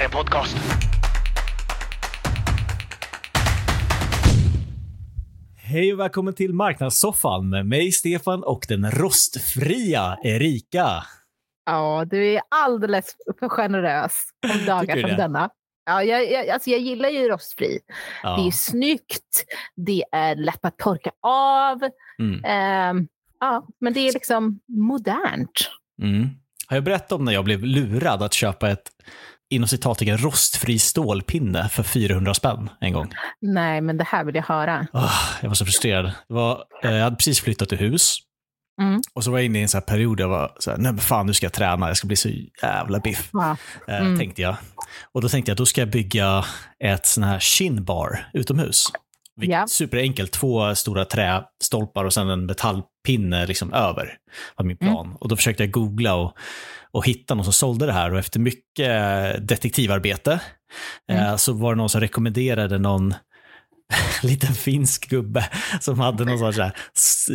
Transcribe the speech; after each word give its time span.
här 0.00 0.06
är 0.06 0.08
en 0.08 0.24
podcast. 0.24 0.56
Hej 5.56 5.92
och 5.92 6.00
välkommen 6.00 6.34
till 6.34 6.54
Marknadssoffan 6.54 7.48
med 7.48 7.66
mig 7.66 7.92
Stefan 7.92 8.44
och 8.44 8.64
den 8.68 8.90
rostfria 8.90 10.18
Erika. 10.24 10.86
Ja, 11.66 12.04
du 12.10 12.34
är 12.34 12.42
alldeles 12.48 13.16
för 13.38 13.48
generös 13.48 14.12
om 14.54 14.66
dagar 14.66 15.00
som 15.00 15.16
denna. 15.16 15.50
Ja, 15.84 16.02
jag, 16.02 16.32
jag, 16.32 16.48
alltså 16.48 16.70
jag 16.70 16.80
gillar 16.80 17.08
ju 17.08 17.28
rostfri. 17.28 17.78
Ja. 18.22 18.36
Det 18.36 18.46
är 18.46 18.50
snyggt, 18.50 19.44
det 19.76 20.04
är 20.12 20.34
lätt 20.34 20.64
att 20.64 20.78
torka 20.78 21.10
av. 21.22 21.80
Mm. 22.18 22.44
Ehm, 22.44 23.08
ja, 23.40 23.66
men 23.80 23.92
det 23.92 24.00
är 24.00 24.12
liksom 24.12 24.60
modernt. 24.68 25.70
Mm. 26.02 26.28
Har 26.66 26.76
jag 26.76 26.84
berättat 26.84 27.12
om 27.12 27.24
när 27.24 27.32
jag 27.32 27.44
blev 27.44 27.64
lurad 27.64 28.22
att 28.22 28.34
köpa 28.34 28.70
ett 28.70 28.90
inom 29.50 29.68
citattecken 29.68 30.18
rostfri 30.18 30.78
stålpinne 30.78 31.68
för 31.68 31.82
400 31.82 32.34
spänn 32.34 32.70
en 32.80 32.92
gång? 32.92 33.12
Nej, 33.40 33.80
men 33.80 33.96
det 33.96 34.04
här 34.04 34.24
vill 34.24 34.34
jag 34.34 34.42
höra. 34.42 34.86
Ah, 34.92 35.10
jag 35.42 35.48
var 35.48 35.54
så 35.54 35.64
frustrerad. 35.64 36.12
Var, 36.28 36.64
eh, 36.84 36.90
jag 36.90 37.04
hade 37.04 37.16
precis 37.16 37.40
flyttat 37.40 37.68
till 37.68 37.78
hus. 37.78 38.16
Mm. 38.82 39.00
Och 39.14 39.24
så 39.24 39.30
var 39.30 39.38
jag 39.38 39.44
inne 39.46 39.58
i 39.58 39.62
en 39.62 39.68
sån 39.68 39.82
period 39.82 40.16
där 40.16 40.24
jag 40.24 40.28
var 40.28 40.52
så 40.58 40.70
här, 40.70 40.78
nej 40.78 40.92
men 40.92 41.00
fan 41.00 41.26
nu 41.26 41.34
ska 41.34 41.46
jag 41.46 41.52
träna, 41.52 41.88
jag 41.88 41.96
ska 41.96 42.06
bli 42.06 42.16
så 42.16 42.28
jävla 42.62 42.98
biff. 42.98 43.30
Ja. 43.32 43.56
Eh, 43.88 44.00
Mm. 44.00 44.18
Tänkte 44.18 44.42
jag. 44.42 44.56
Och 45.14 45.20
då 45.20 45.28
tänkte 45.28 45.50
jag, 45.50 45.56
då 45.56 45.66
ska 45.66 45.80
jag 45.80 45.90
bygga 45.90 46.44
ett 46.84 47.06
sån 47.06 47.24
här 47.24 47.38
chinbar 47.38 48.30
utomhus. 48.32 48.86
Ja. 49.48 49.66
Superenkelt, 49.66 50.32
två 50.32 50.74
stora 50.74 51.04
trästolpar 51.04 52.04
och 52.04 52.12
sen 52.12 52.28
en 52.30 52.46
metallpinne 52.46 53.46
liksom 53.46 53.72
över. 53.72 54.16
var 54.56 54.64
min 54.64 54.76
Mm. 54.80 54.92
plan. 54.94 55.16
Och 55.20 55.28
då 55.28 55.36
försökte 55.36 55.62
jag 55.62 55.70
googla 55.70 56.14
och, 56.14 56.36
och 56.90 57.06
hitta 57.06 57.34
någon 57.34 57.44
som 57.44 57.52
sålde 57.52 57.86
det 57.86 57.92
här 57.92 58.12
och 58.12 58.18
efter 58.18 58.40
mycket 58.40 59.48
detektivarbete 59.48 60.40
Mm. 61.12 61.22
eh, 61.26 61.36
så 61.36 61.52
var 61.52 61.74
det 61.74 61.78
någon 61.78 61.88
som 61.90 62.00
rekommenderade 62.00 62.78
någon 62.78 63.14
liten 64.22 64.54
finsk 64.54 65.08
gubbe 65.08 65.48
som 65.80 66.00
hade 66.00 66.24
någon 66.24 66.38
sorts 66.54 67.28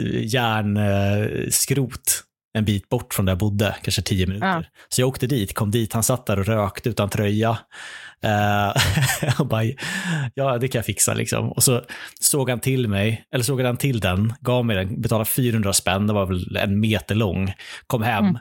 järnskrot 1.15 2.23
en 2.55 2.65
bit 2.65 2.89
bort 2.89 3.13
från 3.13 3.25
där 3.25 3.31
jag 3.31 3.37
bodde, 3.37 3.75
kanske 3.83 4.01
tio 4.01 4.27
minuter. 4.27 4.47
Ja. 4.47 4.63
Så 4.89 5.01
jag 5.01 5.07
åkte 5.07 5.27
dit, 5.27 5.53
kom 5.53 5.71
dit, 5.71 5.93
han 5.93 6.03
satt 6.03 6.25
där 6.25 6.39
och 6.39 6.45
rökte 6.45 6.89
utan 6.89 7.09
tröja. 7.09 7.57
Eh, 8.21 8.73
och 9.39 9.47
bara, 9.47 9.63
ja 10.33 10.57
det 10.57 10.67
kan 10.67 10.79
jag 10.79 10.85
fixa 10.85 11.13
liksom. 11.13 11.51
Och 11.51 11.63
så 11.63 11.81
såg 12.19 12.49
han 12.49 12.59
till 12.59 12.87
mig, 12.87 13.25
eller 13.31 13.43
såg 13.43 13.61
han 13.61 13.77
till 13.77 13.99
den, 13.99 14.33
gav 14.41 14.65
mig 14.65 14.75
den, 14.75 15.01
betalade 15.01 15.25
400 15.25 15.73
spänn, 15.73 16.07
det 16.07 16.13
var 16.13 16.25
väl 16.25 16.57
en 16.57 16.79
meter 16.79 17.15
lång, 17.15 17.53
kom 17.87 18.03
hem, 18.03 18.25
Mm. 18.25 18.37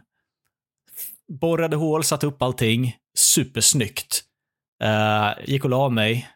borrade 1.40 1.76
hål, 1.76 2.04
satte 2.04 2.26
upp 2.26 2.42
allting, 2.42 2.96
supersnyggt. 3.18 4.22
Eh, 4.82 5.30
gick 5.44 5.64
och 5.64 5.70
la 5.70 5.88
mig, 5.88 6.28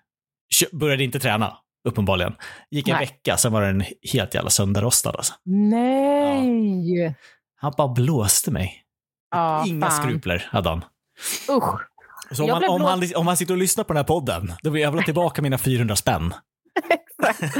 började 0.72 1.04
inte 1.04 1.20
träna, 1.20 1.56
uppenbarligen. 1.88 2.34
Gick 2.70 2.88
en 2.88 2.96
Nej. 2.96 3.06
vecka, 3.06 3.36
sen 3.36 3.52
var 3.52 3.62
den 3.62 3.84
helt 4.12 4.34
jävla 4.34 4.50
sönderrostad 4.50 5.16
alltså. 5.16 5.34
Nej! 5.44 7.14
Han 7.60 7.72
bara 7.76 7.88
blåste 7.88 8.50
mig. 8.50 8.82
Ja, 9.30 9.64
Inga 9.66 9.86
fan. 9.90 10.02
skrupler 10.02 10.48
hade 10.50 10.68
han. 10.68 10.84
Usch. 11.50 11.80
Så 12.32 12.44
om 12.44 12.50
han, 12.50 12.58
blev 12.58 12.70
om, 12.70 12.80
han, 12.80 13.02
om 13.16 13.26
han 13.26 13.36
sitter 13.36 13.54
och 13.54 13.58
lyssnar 13.58 13.84
på 13.84 13.92
den 13.92 13.96
här 13.98 14.04
podden, 14.04 14.52
då 14.62 14.70
vill 14.70 14.82
jag 14.82 14.90
väl 14.90 15.00
ha 15.00 15.04
tillbaka 15.04 15.42
mina 15.42 15.58
400 15.58 15.96
spänn. 15.96 16.34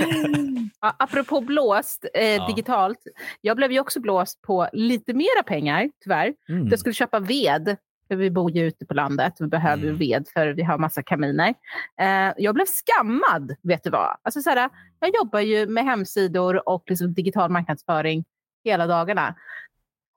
ja, 0.81 0.95
apropå 0.99 1.41
blåst 1.41 2.05
eh, 2.15 2.25
Ja. 2.27 2.47
digitalt. 2.47 2.99
Jag 3.41 3.57
blev 3.57 3.73
ju 3.73 3.81
också 3.81 4.01
blåst 4.01 4.43
på 4.43 4.69
lite 4.73 5.15
mera 5.15 5.43
pengar, 5.47 5.91
tyvärr. 6.05 6.35
Mm. 6.49 6.69
Jag 6.69 6.79
skulle 6.79 6.95
köpa 6.95 7.21
ved. 7.21 7.77
För 8.09 8.17
vi 8.17 8.31
bor 8.31 8.51
ju 8.51 8.67
ute 8.67 8.87
på 8.87 8.95
landet. 8.95 9.33
Vi 9.39 9.47
behöver 9.47 9.83
Mm. 9.85 9.97
ved 9.99 10.27
för 10.33 10.47
vi 10.49 10.63
har 10.63 10.79
massa 10.79 11.03
kaminer. 11.03 11.55
Eh, 12.01 12.33
jag 12.37 12.55
blev 12.55 12.67
skammad, 12.67 13.55
vet 13.63 13.85
du 13.85 13.91
vad? 13.91 14.17
Alltså, 14.23 14.41
så 14.43 14.51
här, 14.51 14.71
jag 15.01 15.11
jobbar 15.15 15.41
ju 15.41 15.67
med 15.67 15.85
hemsidor 15.85 16.69
och 16.69 16.83
liksom 16.87 17.13
digital 17.15 17.51
marknadsföring 17.51 18.25
hela 18.65 18.87
dagarna. 18.87 19.35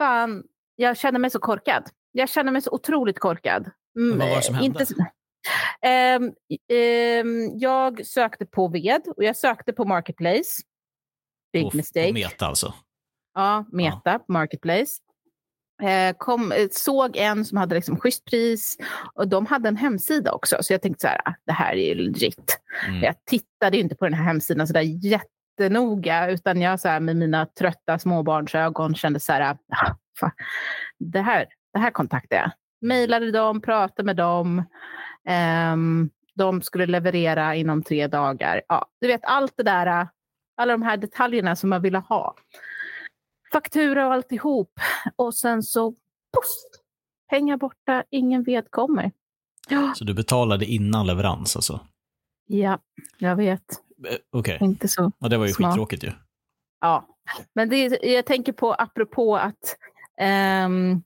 Fan, 0.01 0.43
jag 0.75 0.97
känner 0.97 1.19
mig 1.19 1.29
så 1.29 1.39
korkad. 1.39 1.89
Jag 2.11 2.29
känner 2.29 2.51
mig 2.51 2.61
så 2.61 2.71
otroligt 2.71 3.19
korkad. 3.19 3.71
Mm, 3.97 4.19
Vad 4.19 4.29
var 4.29 4.35
det 4.35 4.41
som 4.41 4.55
eh, 4.55 4.61
hände? 4.61 4.79
Inte, 4.81 5.11
Ehm, 5.81 6.31
ehm, 6.69 7.57
jag 7.57 8.05
sökte 8.05 8.45
på 8.45 8.67
ved 8.67 9.01
och 9.17 9.23
jag 9.23 9.37
sökte 9.37 9.73
på 9.73 9.85
Marketplace. 9.85 10.61
Big 11.53 11.71
på, 11.71 11.77
mistake. 11.77 12.07
På 12.07 12.13
meta 12.13 12.45
alltså. 12.45 12.73
Ja, 13.33 13.65
Meta, 13.71 14.19
Marketplace. 14.27 14.91
Eh, 15.83 16.15
kom, 16.17 16.51
eh, 16.51 16.67
såg 16.71 17.17
en 17.17 17.45
som 17.45 17.57
hade 17.57 17.75
liksom 17.75 17.99
schysst 17.99 18.25
pris 18.25 18.77
och 19.13 19.27
de 19.27 19.45
hade 19.45 19.69
en 19.69 19.77
hemsida 19.77 20.31
också. 20.31 20.57
Så 20.61 20.73
jag 20.73 20.81
tänkte 20.81 21.01
så 21.01 21.07
här, 21.07 21.21
ah, 21.25 21.33
det 21.45 21.53
här 21.53 21.73
är 21.73 21.87
ju 21.87 21.95
legit. 21.95 22.59
Mm. 22.87 23.03
Jag 23.03 23.15
tittade 23.25 23.77
inte 23.77 23.95
på 23.95 24.05
den 24.05 24.13
här 24.13 24.23
hemsidan 24.25 24.67
så 24.67 24.73
där 24.73 24.81
jättenoga 25.57 26.29
utan 26.29 26.61
jag 26.61 26.79
så 26.79 26.87
här, 26.87 26.99
med 26.99 27.15
mina 27.15 27.45
trötta 27.45 27.99
småbarnsögon 27.99 28.95
kände 28.95 29.19
så 29.19 29.33
här, 29.33 29.57
ah, 29.69 29.95
fan, 30.19 30.31
det 30.99 31.21
här, 31.21 31.45
det 31.73 31.79
här 31.79 31.91
kontaktade 31.91 32.41
jag. 32.41 32.51
Mejlade 32.81 33.31
dem, 33.31 33.61
pratade 33.61 34.05
med 34.05 34.15
dem. 34.15 34.63
Ehm, 35.25 36.09
de 36.35 36.61
skulle 36.61 36.85
leverera 36.85 37.55
inom 37.55 37.83
tre 37.83 38.07
dagar. 38.07 38.61
Ja, 38.67 38.85
du 39.01 39.07
vet 39.07 39.21
allt 39.23 39.53
det 39.57 39.63
där, 39.63 40.07
alla 40.57 40.71
de 40.71 40.81
här 40.81 40.97
detaljerna 40.97 41.55
som 41.55 41.69
man 41.69 41.81
ville 41.81 41.97
ha 41.97 42.35
faktura 43.51 44.07
och 44.07 44.13
alltihop. 44.13 44.71
Och 45.15 45.35
sen 45.35 45.63
så 45.63 45.91
poff, 45.91 46.79
pengar 47.29 47.57
borta, 47.57 48.03
ingen 48.09 48.43
vedkommer. 48.43 49.11
Ja, 49.69 49.93
Så 49.95 50.03
du 50.03 50.13
betalade 50.13 50.65
innan 50.65 51.07
leverans 51.07 51.55
alltså? 51.55 51.79
ja 52.47 52.79
jag 53.17 53.35
vet. 53.35 53.83
Eh, 54.09 54.15
Okej, 54.31 54.57
Inte 54.61 54.87
så. 54.87 55.11
ja, 55.19 55.27
det 55.27 55.37
var 55.37 55.45
ju 55.47 55.53
Smart. 55.53 55.71
skittråkigt 55.73 56.03
ju. 56.03 56.11
Ja, 56.81 57.07
men 57.55 57.69
det, 57.69 57.99
jag 58.03 58.25
tänker 58.25 58.53
på 58.53 58.73
apropå 58.73 59.37
att, 59.37 59.77
ehm, 60.21 61.01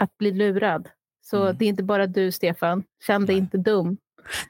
att 0.00 0.18
bli 0.18 0.30
lurad. 0.32 0.88
Så 1.26 1.42
Mm. 1.44 1.56
det 1.58 1.64
är 1.64 1.68
inte 1.68 1.82
bara 1.82 2.06
du, 2.06 2.32
Stefan. 2.32 2.84
Känn 3.06 3.26
dig 3.26 3.36
inte 3.38 3.58
dum. 3.58 3.96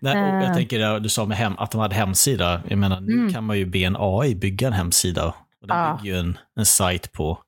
Nej, 0.00 0.22
och 0.22 0.28
jag 0.42 0.44
Eh. 0.50 0.54
tänker, 0.54 0.80
ja, 0.80 0.98
du 0.98 1.08
sa 1.08 1.24
med 1.26 1.36
hem, 1.36 1.54
att 1.58 1.70
de 1.70 1.80
hade 1.80 1.94
hemsida. 1.94 2.62
Jag 2.68 2.78
menar, 2.78 3.00
nu 3.00 3.12
Mm. 3.12 3.32
kan 3.32 3.44
man 3.44 3.58
ju 3.58 3.66
be 3.66 3.78
en 3.78 3.96
AI 3.98 4.34
bygga 4.34 4.66
en 4.66 4.72
hemsida. 4.72 5.34
Och 5.60 5.66
den 5.68 5.76
Ja. 5.78 5.98
bygger 6.02 6.14
ju 6.14 6.20
en, 6.20 6.38
en 6.56 6.66
sajt 6.66 7.12
på, 7.12 7.38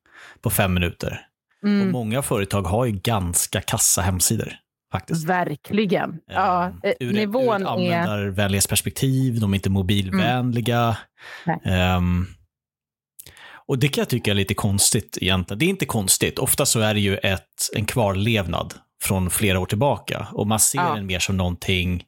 på 0.41 0.51
fem 0.51 0.75
minuter. 0.75 1.27
Och 1.63 1.69
Mm, 1.69 1.91
många 1.93 2.23
företag 2.23 2.63
har 2.63 2.85
ju 2.85 2.93
ganska 2.93 3.61
kassa 3.61 4.03
hemsidor. 4.03 4.53
Faktiskt. 4.93 5.25
verkligen. 5.29 6.19
Ja, 6.27 6.65
Ehm, 6.67 6.75
eh, 6.83 6.93
ur, 7.01 7.13
nivån 7.13 7.45
ur 7.45 7.55
ett 7.55 7.61
är... 7.63 7.67
användarvänlighetsperspektiv, 7.67 9.41
de 9.41 9.53
är 9.53 9.55
inte 9.55 9.71
mobilvänliga. 9.71 10.97
Nej. 11.47 11.61
Ehm, 11.65 12.27
och 13.67 13.79
det 13.79 13.89
kan 13.89 14.03
jag 14.03 14.09
tycka 14.09 14.31
är 14.31 14.35
lite 14.35 14.55
konstigt 14.55 15.19
egentligen. 15.21 15.59
Det 15.59 15.65
är 15.65 15.69
inte 15.71 15.87
konstigt, 15.87 16.39
ofta 16.39 16.67
så 16.67 16.81
är 16.81 16.95
det 16.95 17.01
ju 17.01 17.17
ett, 17.17 17.69
en 17.77 17.85
kvarlevnad 17.85 18.75
från 19.03 19.31
flera 19.31 19.61
år 19.61 19.67
tillbaka. 19.67 20.27
Och 20.33 20.47
man 20.47 20.61
ser 20.61 20.79
Ja. 20.79 20.95
den 20.95 21.07
mer 21.07 21.19
som 21.19 21.37
någonting, 21.37 22.05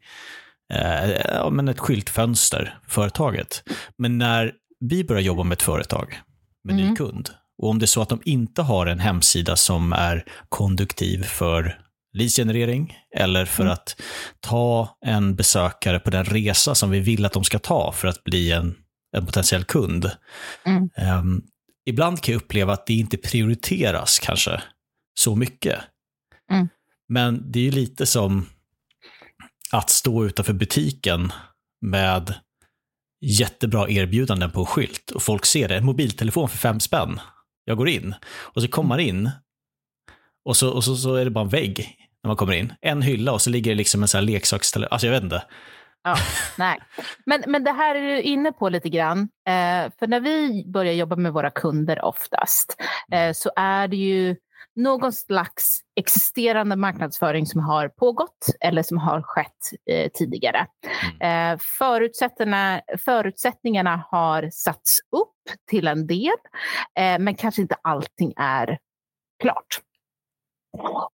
eh, 0.75 1.11
ja, 1.11 1.51
men 1.51 1.69
ett 1.69 1.79
skyltfönster, 1.81 2.79
för 2.83 2.91
företaget. 2.91 3.63
Men 3.99 4.19
när 4.19 4.53
vi 4.81 5.05
börjar 5.05 5.23
jobba 5.23 5.43
med 5.43 5.53
ett 5.57 5.63
företag, 5.63 6.21
med 6.65 6.77
ny 6.77 6.83
Mm. 6.83 6.97
kund, 6.97 7.31
och 7.63 7.69
om 7.69 7.79
det 7.79 7.85
är 7.85 7.87
så 7.87 8.03
att 8.03 8.09
de 8.09 8.21
inte 8.25 8.63
har 8.63 8.87
en 8.87 8.99
hemsida 9.01 9.57
som 9.57 9.93
är 9.93 10.25
konduktiv 10.49 11.23
för 11.23 11.79
leadsgenerering 12.13 12.99
eller 13.17 13.45
för 13.45 13.63
Mm. 13.63 13.73
att 13.73 14.01
ta 14.41 14.99
en 15.07 15.35
besökare 15.37 16.01
på 16.01 16.11
den 16.11 16.25
resa 16.25 16.75
som 16.75 16.91
vi 16.91 17.01
vill 17.01 17.25
att 17.25 17.33
de 17.33 17.45
ska 17.45 17.59
ta 17.59 17.93
för 17.93 18.09
att 18.09 18.25
bli 18.25 18.53
en, 18.53 18.75
en 19.17 19.27
potentiell 19.27 19.65
kund. 19.65 20.11
Mm. 20.67 20.91
Ehm, 20.97 21.43
ibland 21.87 22.21
kan 22.21 22.33
jag 22.33 22.43
uppleva 22.43 22.73
att 22.73 22.87
det 22.87 22.95
inte 22.95 23.17
prioriteras 23.17 24.19
kanske 24.19 24.63
så 25.19 25.37
mycket. 25.37 25.79
Mm. 26.51 26.69
Men 27.09 27.53
det 27.53 27.59
är 27.59 27.65
ju 27.65 27.71
lite 27.71 28.07
som 28.07 28.47
att 29.73 29.91
stå 29.91 30.25
utanför 30.25 30.53
butiken 30.53 31.33
med 31.81 32.35
jättebra 33.25 33.89
erbjudanden 33.91 34.51
på 34.51 34.61
en 34.61 34.67
skylt 34.67 35.11
och 35.11 35.23
folk 35.23 35.47
ser 35.47 35.69
det. 35.69 35.77
En 35.77 35.85
mobiltelefon 35.85 36.49
för 36.49 36.59
fem 36.59 36.81
spänn. 36.81 37.21
Jag 37.65 37.77
går 37.77 37.89
in 37.89 38.15
och 38.25 38.63
så 38.63 38.69
kommer 38.69 38.89
man 38.89 39.01
in 39.01 39.31
och 40.45 40.57
så, 40.57 40.71
och 40.71 40.85
så, 40.85 40.97
så 40.97 41.15
är 41.15 41.25
det 41.25 41.31
bara 41.31 41.45
en 41.45 41.49
vägg 41.51 41.97
när 42.23 42.29
man 42.29 42.37
kommer 42.37 42.53
in. 42.53 42.73
En 42.81 43.03
hylla 43.03 43.33
och 43.33 43.43
så 43.43 43.51
ligger 43.51 43.71
det 43.71 43.77
liksom 43.77 44.03
en 44.03 44.09
sån 44.09 44.19
här 44.19 44.27
leksakstelefon. 44.27 44.93
Alltså 44.93 45.07
jag 45.07 45.15
vet 45.15 45.23
inte. 45.23 45.43
Ja, 46.05 46.17
nej. 46.59 46.79
Men, 47.27 47.45
men 47.47 47.65
det 47.65 47.73
här 47.73 47.95
är 47.95 48.01
du 48.01 48.23
inne 48.23 48.53
på 48.53 48.69
lite 48.69 48.89
grann. 48.89 49.19
Eh, 49.49 49.93
för 49.99 50.07
när 50.07 50.21
vi 50.21 50.65
börjar 50.67 50.93
jobba 50.93 51.17
med 51.17 51.33
våra 51.33 51.51
kunder 51.51 52.05
oftast 52.05 52.77
eh, 53.13 53.33
så 53.33 53.51
är 53.57 53.89
det 53.89 53.97
ju 53.97 54.37
någon 54.77 55.13
slags 55.13 55.81
existerande 55.97 56.77
marknadsföring 56.77 57.47
som 57.47 57.61
har 57.61 57.89
pågått 57.89 58.47
eller 58.61 58.83
som 58.83 58.99
har 58.99 59.23
skett 59.23 59.73
eh, 59.91 60.11
tidigare. 60.15 60.67
Eh, 61.21 61.59
förutsättningarna, 61.79 62.81
förutsättningarna 63.05 64.05
har 64.11 64.51
satts 64.53 64.99
upp 65.17 65.59
till 65.71 65.89
en 65.89 66.07
del, 66.07 66.33
eh, 66.99 67.19
men 67.19 67.35
kanske 67.35 67.63
inte 67.63 67.77
allting 67.83 68.33
är 68.37 68.79
klart. 69.43 69.81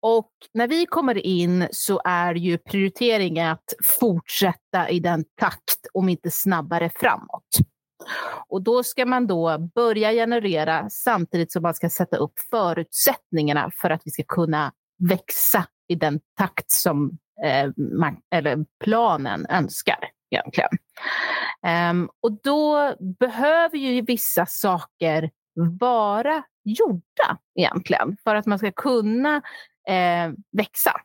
Och 0.00 0.30
när 0.54 0.68
vi 0.68 0.86
kommer 0.86 1.26
in 1.26 1.68
så 1.70 2.00
är 2.04 2.34
ju 2.34 2.58
prioriteringen 2.58 3.50
att 3.50 3.74
fortsätta 4.00 4.90
i 4.90 5.00
den 5.00 5.24
takt, 5.40 5.86
om 5.92 6.08
inte 6.08 6.30
snabbare 6.30 6.90
framåt. 6.94 7.48
Och 8.48 8.62
då 8.62 8.82
ska 8.82 9.06
man 9.06 9.26
då 9.26 9.58
börja 9.74 10.12
generera 10.12 10.90
samtidigt 10.90 11.52
som 11.52 11.62
man 11.62 11.74
ska 11.74 11.90
sätta 11.90 12.16
upp 12.16 12.32
förutsättningarna 12.50 13.70
för 13.80 13.90
att 13.90 14.02
vi 14.04 14.10
ska 14.10 14.22
kunna 14.22 14.72
växa 15.08 15.66
i 15.88 15.94
den 15.94 16.20
takt 16.38 16.70
som 16.70 17.18
eh, 17.44 17.70
man, 17.76 18.16
eller 18.30 18.64
planen 18.84 19.46
önskar 19.50 19.98
egentligen. 20.30 20.70
Um, 21.90 22.10
och 22.20 22.32
då 22.42 22.94
behöver 23.18 23.78
ju 23.78 24.02
vissa 24.02 24.46
saker 24.46 25.30
vara 25.54 26.42
gjorda 26.64 27.38
egentligen 27.54 28.16
för 28.24 28.34
att 28.34 28.46
man 28.46 28.58
ska 28.58 28.72
kunna 28.72 29.36
eh, 29.88 30.32
växa. 30.52 31.00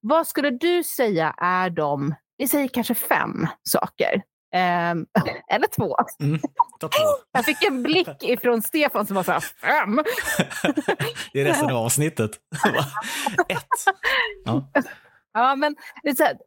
Vad 0.00 0.26
skulle 0.26 0.50
du 0.50 0.82
säga 0.82 1.34
är 1.38 1.70
de, 1.70 2.14
vi 2.36 2.48
säger 2.48 2.68
kanske 2.68 2.94
fem 2.94 3.46
saker 3.62 4.22
Um, 4.54 5.06
eller 5.48 5.66
två. 5.66 5.96
Mm, 6.20 6.40
två. 6.80 6.88
Jag 7.32 7.44
fick 7.44 7.62
en 7.62 7.82
blick 7.82 8.22
ifrån 8.22 8.62
Stefan 8.62 9.06
som 9.06 9.16
var 9.16 9.22
så 9.22 9.32
här, 9.32 9.40
fem. 9.40 9.96
det 11.32 11.40
är 11.40 11.44
resten 11.44 11.70
av 11.70 11.76
avsnittet. 11.76 12.30
Ett. 13.48 13.96
Ja. 14.44 14.70
ja, 15.32 15.56
men 15.56 15.76
här, 16.04 16.38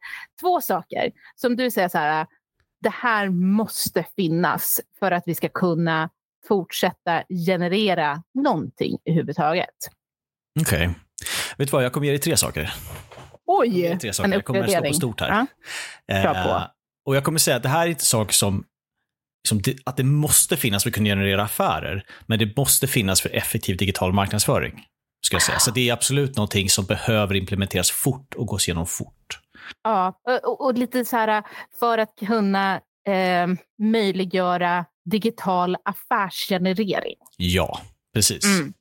två 0.41 0.61
saker 0.61 1.11
som 1.35 1.55
du 1.55 1.71
säger 1.71 1.89
så 1.89 1.97
här, 1.97 2.27
det 2.81 2.93
här 2.93 3.29
måste 3.29 4.05
finnas 4.15 4.81
för 4.99 5.11
att 5.11 5.23
vi 5.25 5.35
ska 5.35 5.49
kunna 5.49 6.09
fortsätta 6.47 7.23
generera 7.47 8.23
någonting 8.33 8.97
överhuvudtaget. 9.05 9.69
Okej. 10.59 10.87
Okay. 10.87 10.95
Vet 11.57 11.67
du 11.67 11.71
vad, 11.71 11.83
jag 11.83 11.93
kommer 11.93 12.05
ge 12.05 12.11
dig 12.11 12.19
tre 12.19 12.37
saker. 12.37 12.73
Oj, 13.47 13.97
tre 14.01 14.13
saker. 14.13 14.29
en 14.29 14.33
Jag 14.33 14.45
kommer 14.45 14.67
slå 14.67 14.81
på 14.81 14.93
stort 14.93 15.21
här. 15.21 15.47
Ja. 16.05 16.15
Eh, 16.15 16.67
och 17.05 17.15
jag 17.15 17.23
kommer 17.23 17.39
säga 17.39 17.57
att 17.57 17.63
det 17.63 17.69
här 17.69 17.85
är 17.85 17.89
inte 17.89 18.05
saker 18.05 18.33
som, 18.33 18.63
som 19.47 19.61
det, 19.61 19.77
att 19.85 19.97
det 19.97 20.03
måste 20.03 20.57
finnas 20.57 20.83
för 20.83 20.89
att 20.89 20.95
kunna 20.95 21.09
generera 21.09 21.43
affärer, 21.43 22.05
men 22.25 22.39
det 22.39 22.57
måste 22.57 22.87
finnas 22.87 23.21
för 23.21 23.29
effektiv 23.29 23.77
digital 23.77 24.13
marknadsföring. 24.13 24.83
Ska 25.25 25.35
jag 25.35 25.43
säga. 25.43 25.59
Så 25.59 25.71
det 25.71 25.89
är 25.89 25.93
absolut 25.93 26.35
någonting 26.35 26.69
som 26.69 26.85
behöver 26.85 27.35
implementeras 27.35 27.91
fort 27.91 28.33
och 28.33 28.47
gås 28.47 28.67
igenom 28.67 28.85
fort. 28.85 29.39
Ja, 29.83 30.19
och, 30.43 30.65
och 30.65 30.77
lite 30.77 31.05
så 31.05 31.17
här 31.17 31.43
för 31.79 31.97
att 31.97 32.15
kunna 32.27 32.81
eh, 33.07 33.47
möjliggöra 33.79 34.85
digital 35.05 35.77
affärsgenerering. 35.85 37.15
Ja, 37.37 37.81
precis. 38.13 38.45
Mm. 38.45 38.73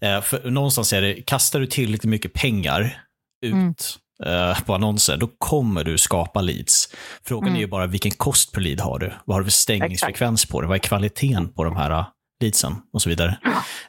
Eh, 0.00 0.22
för 0.22 0.50
någonstans 0.50 0.92
är 0.92 1.02
det, 1.02 1.14
kastar 1.14 1.60
du 1.60 1.66
tillräckligt 1.66 2.10
mycket 2.10 2.32
pengar 2.32 3.02
ut 3.46 3.98
mm. 4.22 4.50
eh, 4.50 4.60
på 4.60 4.74
annonser, 4.74 5.16
då 5.16 5.28
kommer 5.38 5.84
du 5.84 5.98
skapa 5.98 6.40
leads. 6.40 6.94
Frågan 7.24 7.48
mm. 7.48 7.56
är 7.56 7.60
ju 7.60 7.66
bara 7.66 7.86
vilken 7.86 8.12
kost 8.12 8.52
per 8.52 8.60
lead 8.60 8.80
har 8.80 8.98
du? 8.98 9.12
Vad 9.24 9.34
har 9.34 9.40
du 9.40 9.44
för 9.44 9.52
stängningsfrekvens 9.52 10.46
på 10.46 10.60
det? 10.60 10.66
Vad 10.66 10.74
är 10.74 10.78
kvaliteten 10.78 11.52
på 11.52 11.64
de 11.64 11.76
här 11.76 11.90
eh, 11.90 12.06
leadsen 12.40 12.74
och 12.92 13.02
så 13.02 13.08
vidare? 13.08 13.38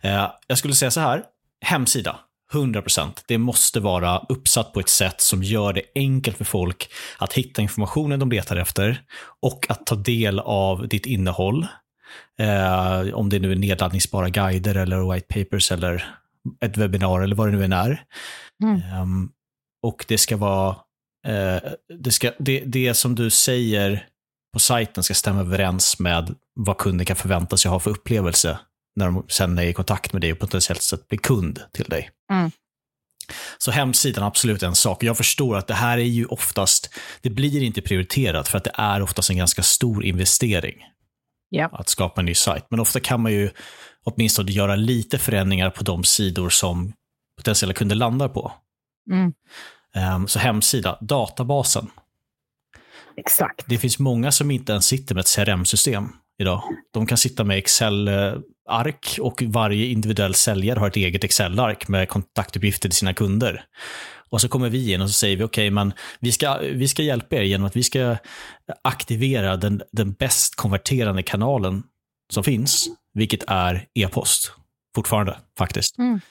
Eh, 0.01 0.31
jag 0.47 0.57
skulle 0.57 0.73
säga 0.73 0.91
så 0.91 0.99
här, 0.99 1.23
hemsida. 1.65 2.19
100%. 2.53 3.23
Det 3.27 3.38
måste 3.38 3.79
vara 3.79 4.19
uppsatt 4.29 4.73
på 4.73 4.79
ett 4.79 4.89
sätt 4.89 5.21
som 5.21 5.43
gör 5.43 5.73
det 5.73 5.81
enkelt 5.95 6.38
för 6.38 6.45
folk 6.45 6.89
att 7.17 7.33
hitta 7.33 7.61
informationen 7.61 8.19
de 8.19 8.31
letar 8.31 8.55
efter 8.55 9.01
och 9.41 9.65
att 9.69 9.85
ta 9.85 9.95
del 9.95 10.39
av 10.39 10.88
ditt 10.88 11.05
innehåll. 11.05 11.67
Eh, 12.40 13.13
om 13.13 13.30
det 13.30 13.40
nu 13.40 13.52
är 13.52 13.56
nedladdningsbara 13.56 14.30
guider 14.30 14.75
eller 14.75 15.13
white 15.13 15.44
papers 15.44 15.72
eller 15.72 16.16
ett 16.66 16.78
webbinar 16.78 17.22
eller 17.22 17.36
vad 17.36 17.48
det 17.48 17.58
nu 17.58 17.63
än 17.63 17.74
är. 17.74 18.04
Mm. 18.63 18.75
Eh, 18.75 19.06
och 19.84 20.06
det 20.08 20.18
ska 20.18 20.38
vara, 20.38 20.75
eh, 21.28 21.62
det, 22.00 22.12
ska, 22.12 22.31
det, 22.40 22.63
det 22.66 22.94
som 22.94 23.16
du 23.16 23.30
säger 23.30 24.08
på 24.54 24.60
sajten 24.60 25.04
ska 25.04 25.13
stämma 25.13 25.40
överens 25.40 26.00
med 26.00 26.36
vad 26.56 26.78
kunden 26.78 27.06
kan 27.06 27.16
förvänta 27.16 27.58
sig 27.58 27.72
ha 27.72 27.80
för 27.80 27.92
upplevelse 27.92 28.60
när 28.96 29.06
de 29.06 29.25
sen 29.28 29.60
är 29.60 29.63
i 29.63 29.74
kontakt 29.74 30.13
med 30.13 30.22
dig 30.22 30.31
och 30.31 30.40
potentiellt 30.40 30.81
sett 30.81 31.08
blir 31.08 31.19
kund 31.19 31.60
till 31.74 31.86
dig. 31.86 32.10
Mm. 32.31 32.52
Så 33.58 33.72
hemsidan 33.72 34.24
absolut 34.24 34.63
en 34.63 34.75
sak. 34.75 35.04
Jag 35.04 35.18
förstår 35.18 35.58
att 35.58 35.68
det 35.68 35.74
här 35.74 35.98
är 35.98 36.04
ju 36.04 36.25
oftast, 36.25 36.94
det 37.22 37.30
blir 37.30 37.63
inte 37.63 37.81
prioriterat 37.81 38.48
för 38.48 38.58
att 38.58 38.63
det 38.63 38.74
är 38.74 39.02
oftast 39.02 39.30
en 39.30 39.38
ganska 39.38 39.63
stor 39.63 40.06
investering. 40.06 40.75
Yep. 41.56 41.74
Att 41.74 41.89
skapa 41.89 42.21
en 42.21 42.25
ny 42.25 42.33
sajt. 42.33 42.65
Men 42.69 42.80
ofta 42.80 43.00
kan 43.00 43.21
man 43.21 43.31
ju 43.31 43.50
åtminstone 44.03 44.51
göra 44.51 44.75
lite 44.75 45.18
förändringar 45.18 45.69
på 45.69 45.83
de 45.83 46.03
sidor 46.03 46.50
som 46.50 46.94
potentiella 47.38 47.74
kunder 47.74 47.95
landar 47.95 48.27
på. 48.27 48.51
Mm. 49.12 49.33
Um, 50.15 50.27
så 50.27 50.39
hemsida, 50.39 50.98
databasen. 51.01 51.88
Exakt. 53.18 53.65
Det 53.68 53.77
finns 53.77 54.00
många 54.00 54.31
som 54.31 54.51
inte 54.51 54.71
ens 54.71 54.86
sitter 54.86 55.15
med 55.15 55.21
ett 55.21 55.36
CRM-system 55.36 56.09
idag. 56.39 56.63
De 56.94 57.06
kan 57.06 57.18
sitta 57.18 57.44
med 57.44 57.57
Excel-ark 57.57 59.18
och 59.21 59.44
varje 59.48 59.86
individuell 59.86 60.33
säljare 60.33 60.80
har 60.80 60.88
ett 60.88 60.95
eget 60.95 61.24
Excel-ark 61.24 61.88
med 61.88 62.09
kontaktuppgifter 62.09 62.89
till 62.89 62.98
sina 62.98 63.13
kunder. 63.13 63.65
Och 64.31 64.42
så 64.42 64.48
kommer 64.48 64.69
vi 64.69 64.94
in 64.94 65.01
och 65.01 65.10
så 65.10 65.13
säger 65.13 65.38
vi, 65.38 65.44
okej, 65.44 65.68
okay, 65.68 65.72
men 65.72 65.94
vi 66.19 66.31
ska, 66.31 66.57
vi 66.57 66.88
ska 66.88 67.04
hjälpa 67.04 67.36
er 67.36 67.42
genom 67.42 67.68
att 67.68 67.75
vi 67.75 67.83
ska 67.83 68.18
aktivera 68.81 69.57
den, 69.57 69.81
den 69.92 70.13
bäst 70.13 70.56
konverterande 70.56 71.24
kanalen 71.24 71.83
som 72.33 72.44
finns, 72.44 72.88
vilket 73.13 73.44
är 73.48 73.88
e-post. 73.94 74.51
Fortfarande, 74.95 75.38
faktiskt. 75.57 75.98
Mm. 75.98 76.22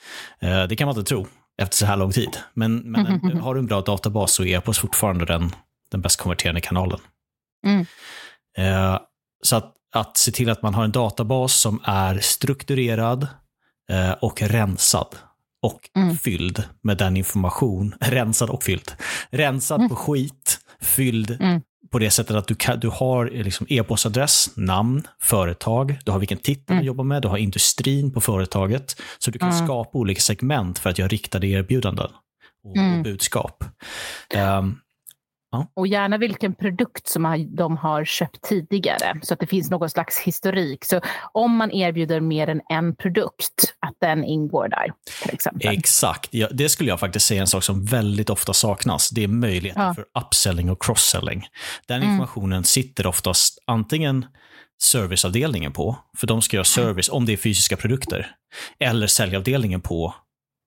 Eh, 0.40 0.62
det 0.68 0.76
kan 0.76 0.86
man 0.86 0.98
inte 0.98 1.08
tro 1.08 1.26
efter 1.62 1.76
så 1.76 1.86
här 1.86 1.96
lång 1.96 2.12
tid. 2.12 2.36
Men, 2.54 2.76
men 2.76 3.06
har 3.40 3.54
du 3.54 3.60
en 3.60 3.66
bra 3.66 3.80
databas 3.80 4.32
så 4.32 4.44
är 4.44 4.58
e-post 4.58 4.80
fortfarande 4.80 5.24
den, 5.24 5.54
den 5.90 6.00
bäst 6.00 6.20
konverterande 6.20 6.60
kanalen. 6.60 7.00
Mm. 7.66 7.86
Eh, 8.58 9.00
så 9.42 9.56
att 9.56 9.76
att 9.92 10.16
se 10.16 10.32
till 10.32 10.50
att 10.50 10.62
man 10.62 10.74
har 10.74 10.84
en 10.84 10.92
databas 10.92 11.54
som 11.54 11.80
är 11.84 12.18
strukturerad 12.18 13.28
eh, 13.90 14.12
och 14.12 14.42
rensad 14.42 15.16
och 15.62 15.90
mm. 15.96 16.16
fylld 16.16 16.64
med 16.82 16.96
den 16.96 17.16
information, 17.16 17.94
rensad 18.00 18.50
och 18.50 18.62
fylld, 18.62 18.92
rensad 19.30 19.80
mm. 19.80 19.88
på 19.88 19.96
skit, 19.96 20.58
fylld 20.80 21.36
mm. 21.40 21.60
på 21.92 21.98
det 21.98 22.10
sättet 22.10 22.36
att 22.36 22.48
du, 22.48 22.54
kan, 22.54 22.80
du 22.80 22.88
har 22.88 23.26
liksom 23.26 23.66
e-postadress, 23.70 24.50
namn, 24.56 25.02
företag, 25.20 25.98
du 26.04 26.12
har 26.12 26.18
vilken 26.18 26.38
titel 26.38 26.64
du 26.66 26.72
mm. 26.72 26.86
jobbar 26.86 27.04
med, 27.04 27.22
du 27.22 27.28
har 27.28 27.38
industrin 27.38 28.12
på 28.12 28.20
företaget. 28.20 29.00
Så 29.18 29.30
du 29.30 29.38
kan 29.38 29.50
mm. 29.50 29.66
skapa 29.66 29.98
olika 29.98 30.20
segment 30.20 30.78
för 30.78 30.90
att 30.90 30.98
göra 30.98 31.08
riktade 31.08 31.46
erbjudanden 31.46 32.10
och, 32.64 32.70
och 32.70 32.76
mm. 32.76 33.02
budskap. 33.02 33.64
Um, 34.34 34.80
Ja. 35.52 35.72
Och 35.74 35.86
gärna 35.86 36.18
vilken 36.18 36.54
produkt 36.54 37.08
som 37.08 37.48
de 37.56 37.76
har 37.76 38.04
köpt 38.04 38.42
tidigare, 38.42 39.20
så 39.22 39.34
att 39.34 39.40
det 39.40 39.46
finns 39.46 39.70
någon 39.70 39.90
slags 39.90 40.18
historik. 40.18 40.84
Så 40.84 41.00
om 41.32 41.56
man 41.56 41.70
erbjuder 41.70 42.20
mer 42.20 42.48
än 42.48 42.60
en 42.68 42.96
produkt, 42.96 43.74
att 43.86 43.94
den 44.00 44.24
ingår 44.24 44.68
där. 44.68 44.92
till 45.22 45.34
exempel. 45.34 45.78
Exakt. 45.78 46.34
Ja, 46.34 46.48
det 46.50 46.68
skulle 46.68 46.90
jag 46.90 47.00
faktiskt 47.00 47.26
säga 47.26 47.40
är 47.40 47.42
en 47.42 47.46
sak 47.46 47.64
som 47.64 47.84
väldigt 47.84 48.30
ofta 48.30 48.52
saknas. 48.52 49.10
Det 49.10 49.24
är 49.24 49.28
möjligheten 49.28 49.82
ja. 49.82 49.94
för 49.94 50.04
upselling 50.18 50.70
och 50.70 50.82
cross-selling. 50.82 51.46
Den 51.86 51.96
mm. 51.96 52.10
informationen 52.10 52.52
mm. 52.52 52.64
sitter 52.64 53.06
oftast 53.06 53.58
antingen 53.66 54.26
serviceavdelningen 54.82 55.72
på, 55.72 55.96
för 56.16 56.26
de 56.26 56.42
ska 56.42 56.56
göra 56.56 56.64
service 56.64 57.08
om 57.08 57.26
det 57.26 57.32
är 57.32 57.36
fysiska 57.36 57.76
produkter, 57.76 58.30
eller 58.78 59.06
säljavdelningen 59.06 59.80
på 59.80 60.14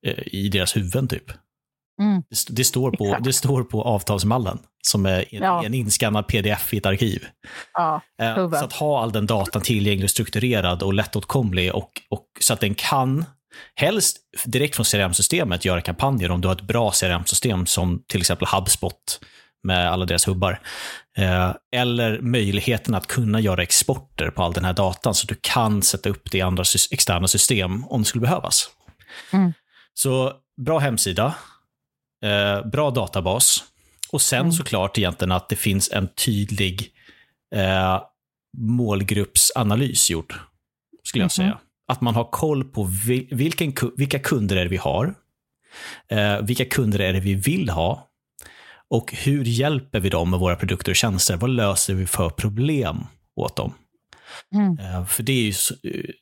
eh, 0.07 0.23
i 0.25 0.49
deras 0.49 0.75
huvuden 0.75 1.07
typ. 1.07 1.31
Mm. 2.01 2.23
Det, 2.29 2.55
det, 2.55 2.63
står 2.63 2.91
på, 2.91 3.17
det 3.19 3.33
står 3.33 3.63
på 3.63 3.81
avtalsmallen 3.83 4.59
som 4.87 5.05
är 5.05 5.35
en, 5.35 5.43
ja. 5.43 5.65
en 5.65 5.73
inskannad 5.73 6.27
pdf 6.27 6.73
i 6.73 6.77
ett 6.77 6.85
arkiv. 6.85 7.25
Ja, 7.73 8.01
eh, 8.21 8.35
så 8.35 8.65
att 8.65 8.73
ha 8.73 9.03
all 9.03 9.11
den 9.11 9.25
datan 9.25 9.61
tillgänglig, 9.61 10.09
strukturerad 10.09 10.83
och 10.83 10.93
lättåtkomlig 10.93 11.75
och, 11.75 11.91
och 12.09 12.25
så 12.39 12.53
att 12.53 12.59
den 12.59 12.75
kan, 12.75 13.25
helst 13.75 14.17
direkt 14.45 14.75
från 14.75 14.85
CRM-systemet, 14.85 15.65
göra 15.65 15.81
kampanjer 15.81 16.31
om 16.31 16.41
du 16.41 16.47
har 16.47 16.55
ett 16.55 16.61
bra 16.61 16.91
CRM-system 16.91 17.65
som 17.65 18.03
till 18.07 18.19
exempel 18.19 18.47
HubSpot 18.47 19.19
med 19.63 19.91
alla 19.91 20.05
deras 20.05 20.27
hubbar. 20.27 20.59
Eh, 21.17 21.51
eller 21.75 22.19
möjligheten 22.21 22.95
att 22.95 23.07
kunna 23.07 23.39
göra 23.39 23.63
exporter 23.63 24.29
på 24.29 24.43
all 24.43 24.53
den 24.53 24.65
här 24.65 24.73
datan 24.73 25.13
så 25.13 25.25
att 25.25 25.29
du 25.29 25.37
kan 25.41 25.81
sätta 25.81 26.09
upp 26.09 26.31
det 26.31 26.37
i 26.37 26.41
andra 26.41 26.63
externa 26.91 27.27
system 27.27 27.87
om 27.87 28.01
det 28.01 28.05
skulle 28.05 28.21
behövas. 28.21 28.69
Mm. 29.31 29.53
Så 29.93 30.33
bra 30.65 30.79
hemsida, 30.79 31.35
eh, 32.23 32.65
bra 32.65 32.91
databas 32.91 33.63
och 34.11 34.21
sen 34.21 34.39
mm. 34.39 34.51
såklart 34.51 34.97
egentligen 34.97 35.31
att 35.31 35.49
det 35.49 35.55
finns 35.55 35.91
en 35.91 36.07
tydlig 36.07 36.91
eh, 37.55 38.01
målgruppsanalys 38.57 40.09
gjord, 40.09 40.33
skulle 41.03 41.23
jag 41.23 41.39
mm. 41.39 41.49
säga. 41.49 41.59
Att 41.87 42.01
man 42.01 42.15
har 42.15 42.31
koll 42.31 42.63
på 42.63 42.89
vilken, 43.31 43.73
vilka 43.97 44.19
kunder 44.19 44.55
är 44.55 44.63
det 44.63 44.69
vi 44.69 44.77
har, 44.77 45.15
eh, 46.07 46.37
vilka 46.41 46.65
kunder 46.65 46.99
är 46.99 47.13
det 47.13 47.19
vi 47.19 47.35
vill 47.35 47.69
ha 47.69 48.09
och 48.89 49.13
hur 49.13 49.43
hjälper 49.43 49.99
vi 49.99 50.09
dem 50.09 50.29
med 50.29 50.39
våra 50.39 50.55
produkter 50.55 50.91
och 50.91 50.95
tjänster? 50.95 51.37
Vad 51.37 51.49
löser 51.49 51.93
vi 51.93 52.05
för 52.05 52.29
problem 52.29 52.97
åt 53.35 53.55
dem? 53.55 53.73
Mm. 54.55 54.79
Eh, 54.79 55.05
för 55.05 55.23
det 55.23 55.31
är 55.31 55.43
ju 55.43 55.53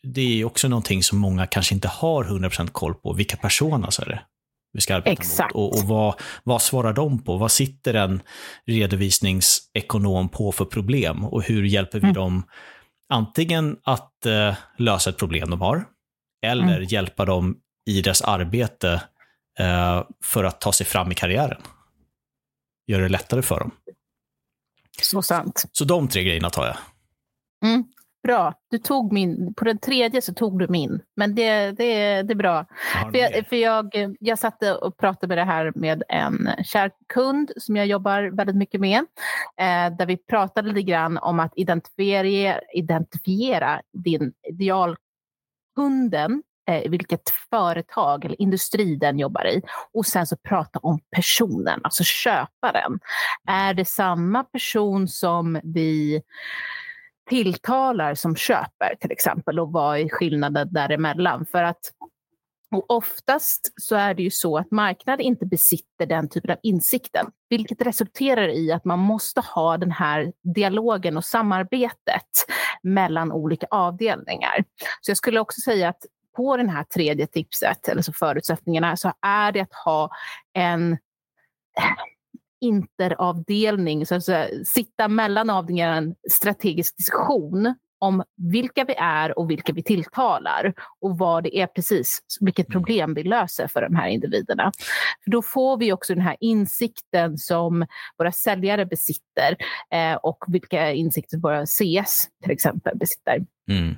det 0.03 0.21
är 0.21 0.45
också 0.45 0.67
någonting 0.67 1.03
som 1.03 1.17
många 1.17 1.47
kanske 1.47 1.75
inte 1.75 1.87
har 1.87 2.23
100% 2.23 2.67
koll 2.67 2.93
på. 2.93 3.13
Vilka 3.13 3.37
personas 3.37 3.99
är 3.99 4.05
det? 4.05 4.21
Vi 4.73 4.81
ska 4.81 4.95
arbeta 4.95 5.11
Exakt. 5.11 5.55
mot. 5.55 5.73
Och, 5.73 5.79
och 5.79 5.87
vad, 5.87 6.15
vad 6.43 6.61
svarar 6.61 6.93
de 6.93 7.23
på? 7.23 7.37
Vad 7.37 7.51
sitter 7.51 7.93
en 7.93 8.21
redovisningsekonom 8.65 10.29
på 10.29 10.51
för 10.51 10.65
problem? 10.65 11.25
Och 11.25 11.43
hur 11.43 11.63
hjälper 11.63 11.99
vi 11.99 12.03
Mm. 12.03 12.13
dem 12.13 12.43
antingen 13.13 13.77
att 13.83 14.25
eh, 14.25 14.55
lösa 14.77 15.09
ett 15.09 15.17
problem 15.17 15.49
de 15.49 15.61
har, 15.61 15.85
eller 16.45 16.63
Mm. 16.63 16.83
hjälpa 16.83 17.25
dem 17.25 17.57
i 17.89 18.01
deras 18.01 18.21
arbete 18.21 19.03
eh, 19.59 20.03
för 20.23 20.43
att 20.43 20.61
ta 20.61 20.71
sig 20.73 20.85
fram 20.85 21.11
i 21.11 21.15
karriären? 21.15 21.61
Göra 22.87 23.01
det 23.03 23.09
lättare 23.09 23.41
för 23.41 23.59
dem. 23.59 23.71
Så 25.01 25.21
sant. 25.21 25.65
Så 25.71 25.85
de 25.85 26.07
tre 26.07 26.23
grejerna 26.23 26.49
tar 26.49 26.65
jag. 26.65 26.77
Mm. 27.69 27.83
Bra. 28.23 28.53
Du 28.69 28.77
tog 28.77 29.13
min, 29.13 29.53
på 29.53 29.65
den 29.65 29.77
tredje 29.77 30.21
så 30.21 30.33
tog 30.33 30.59
du 30.59 30.67
min. 30.67 31.01
Men 31.15 31.35
det, 31.35 31.71
det, 31.71 32.21
det 32.21 32.33
är 32.33 32.35
bra. 32.35 32.65
För, 33.11 33.17
jag, 33.17 33.47
för 33.47 33.55
jag, 33.55 34.15
jag 34.19 34.39
satte 34.39 34.75
och 34.75 34.97
pratade 34.97 35.27
med 35.27 35.37
det 35.37 35.43
här 35.43 35.71
med 35.75 36.03
en 36.09 36.49
kär 36.63 36.91
kund 37.13 37.51
som 37.57 37.75
jag 37.75 37.85
jobbar 37.85 38.23
väldigt 38.23 38.55
mycket 38.55 38.81
med. 38.81 38.99
Eh, 39.57 39.95
där 39.97 40.05
vi 40.05 40.17
pratade 40.17 40.67
lite 40.67 40.81
grann 40.81 41.17
om 41.17 41.39
att 41.39 41.53
identifiera, 41.55 42.59
identifiera 42.73 43.81
din 43.93 44.33
idealkunden, 44.49 46.43
eh, 46.67 46.89
vilket 46.89 47.29
företag 47.49 48.25
eller 48.25 48.41
industri 48.41 48.95
den 48.95 49.19
jobbar 49.19 49.47
i. 49.47 49.61
Och 49.93 50.05
sen 50.05 50.27
så 50.27 50.37
prata 50.37 50.79
om 50.79 50.99
personen, 51.15 51.79
alltså 51.83 52.03
köparen. 52.03 52.99
Är 53.47 53.73
det 53.73 53.85
samma 53.85 54.43
person 54.43 55.07
som 55.07 55.59
vi 55.63 56.21
tilltalar 57.31 58.15
som 58.15 58.35
köper 58.35 58.95
till 58.99 59.11
exempel 59.11 59.59
och 59.59 59.71
vad 59.71 59.99
är 59.99 60.09
skillnaden 60.09 60.73
däremellan? 60.73 61.45
För 61.45 61.63
att 61.63 61.79
och 62.75 62.91
oftast 62.91 63.73
så 63.81 63.95
är 63.95 64.13
det 64.13 64.23
ju 64.23 64.31
så 64.31 64.57
att 64.57 64.71
marknaden 64.71 65.25
inte 65.25 65.45
besitter 65.45 66.05
den 66.05 66.29
typen 66.29 66.51
av 66.51 66.57
insikten, 66.63 67.25
vilket 67.49 67.81
resulterar 67.81 68.47
i 68.47 68.71
att 68.71 68.85
man 68.85 68.99
måste 68.99 69.41
ha 69.41 69.77
den 69.77 69.91
här 69.91 70.33
dialogen 70.55 71.17
och 71.17 71.25
samarbetet 71.25 72.29
mellan 72.83 73.31
olika 73.31 73.67
avdelningar. 73.71 74.63
Så 75.01 75.11
jag 75.11 75.17
skulle 75.17 75.39
också 75.39 75.61
säga 75.61 75.89
att 75.89 76.05
på 76.35 76.57
den 76.57 76.69
här 76.69 76.83
tredje 76.83 77.27
tipset, 77.27 77.87
eller 77.87 78.01
så 78.01 78.13
förutsättningarna, 78.13 78.97
så 78.97 79.13
är 79.21 79.51
det 79.51 79.61
att 79.61 79.73
ha 79.85 80.09
en 80.53 80.97
interavdelning, 82.61 84.05
så 84.05 84.21
säga, 84.21 84.65
sitta 84.65 85.07
mellan 85.07 85.49
avdelningarna, 85.49 85.97
en 85.97 86.15
strategisk 86.31 86.97
diskussion 86.97 87.75
om 88.01 88.23
vilka 88.51 88.85
vi 88.85 88.93
är 88.93 89.39
och 89.39 89.49
vilka 89.49 89.73
vi 89.73 89.83
tilltalar 89.83 90.73
och 91.01 91.17
vad 91.17 91.43
det 91.43 91.57
är 91.57 91.67
precis, 91.67 92.19
vilket 92.39 92.67
problem 92.67 93.13
vi 93.13 93.23
löser 93.23 93.67
för 93.67 93.81
de 93.81 93.95
här 93.95 94.07
individerna. 94.07 94.71
För 95.23 95.31
då 95.31 95.41
får 95.41 95.77
vi 95.77 95.93
också 95.93 96.13
den 96.13 96.23
här 96.23 96.37
insikten 96.39 97.37
som 97.37 97.85
våra 98.17 98.31
säljare 98.31 98.85
besitter 98.85 99.55
eh, 99.93 100.13
och 100.13 100.37
vilka 100.47 100.91
insikter 100.91 101.37
våra 101.37 101.65
CS 101.65 102.27
till 102.43 102.51
exempel 102.51 102.97
besitter. 102.97 103.45
Mm. 103.71 103.95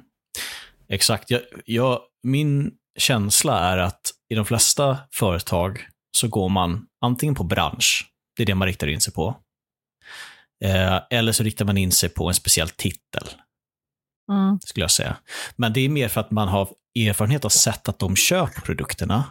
Exakt. 0.90 1.32
Jag, 1.32 1.42
jag, 1.66 2.00
min 2.24 2.72
känsla 2.98 3.60
är 3.60 3.78
att 3.78 4.02
i 4.30 4.36
de 4.36 4.46
flesta 4.46 4.98
företag 5.12 5.88
så 6.12 6.28
går 6.28 6.50
man 6.50 6.88
antingen 7.02 7.36
på 7.36 7.44
bransch, 7.44 8.13
det 8.36 8.44
är 8.44 8.48
det 8.48 8.56
man 8.56 8.68
riktar 8.68 8.88
in 8.88 9.02
sig 9.02 9.14
på, 9.14 9.36
eh, 10.66 11.00
eller 11.10 11.32
så 11.32 11.44
riktar 11.44 11.66
man 11.66 11.78
in 11.78 11.92
sig 11.92 12.10
på 12.10 12.28
en 12.28 12.34
speciell 12.34 12.70
titel, 12.70 13.28
Mm. 14.32 14.60
skulle 14.66 14.84
jag 14.84 14.92
säga. 14.92 15.18
Men 15.56 15.74
det 15.74 15.80
är 15.82 15.90
mer 15.90 16.08
för 16.08 16.22
att 16.22 16.32
man 16.32 16.48
har 16.48 16.70
erfarenhet 16.96 17.46
och 17.46 17.52
sett 17.52 17.90
att 17.90 18.00
de 18.00 18.16
köper 18.16 18.62
produkterna, 18.62 19.24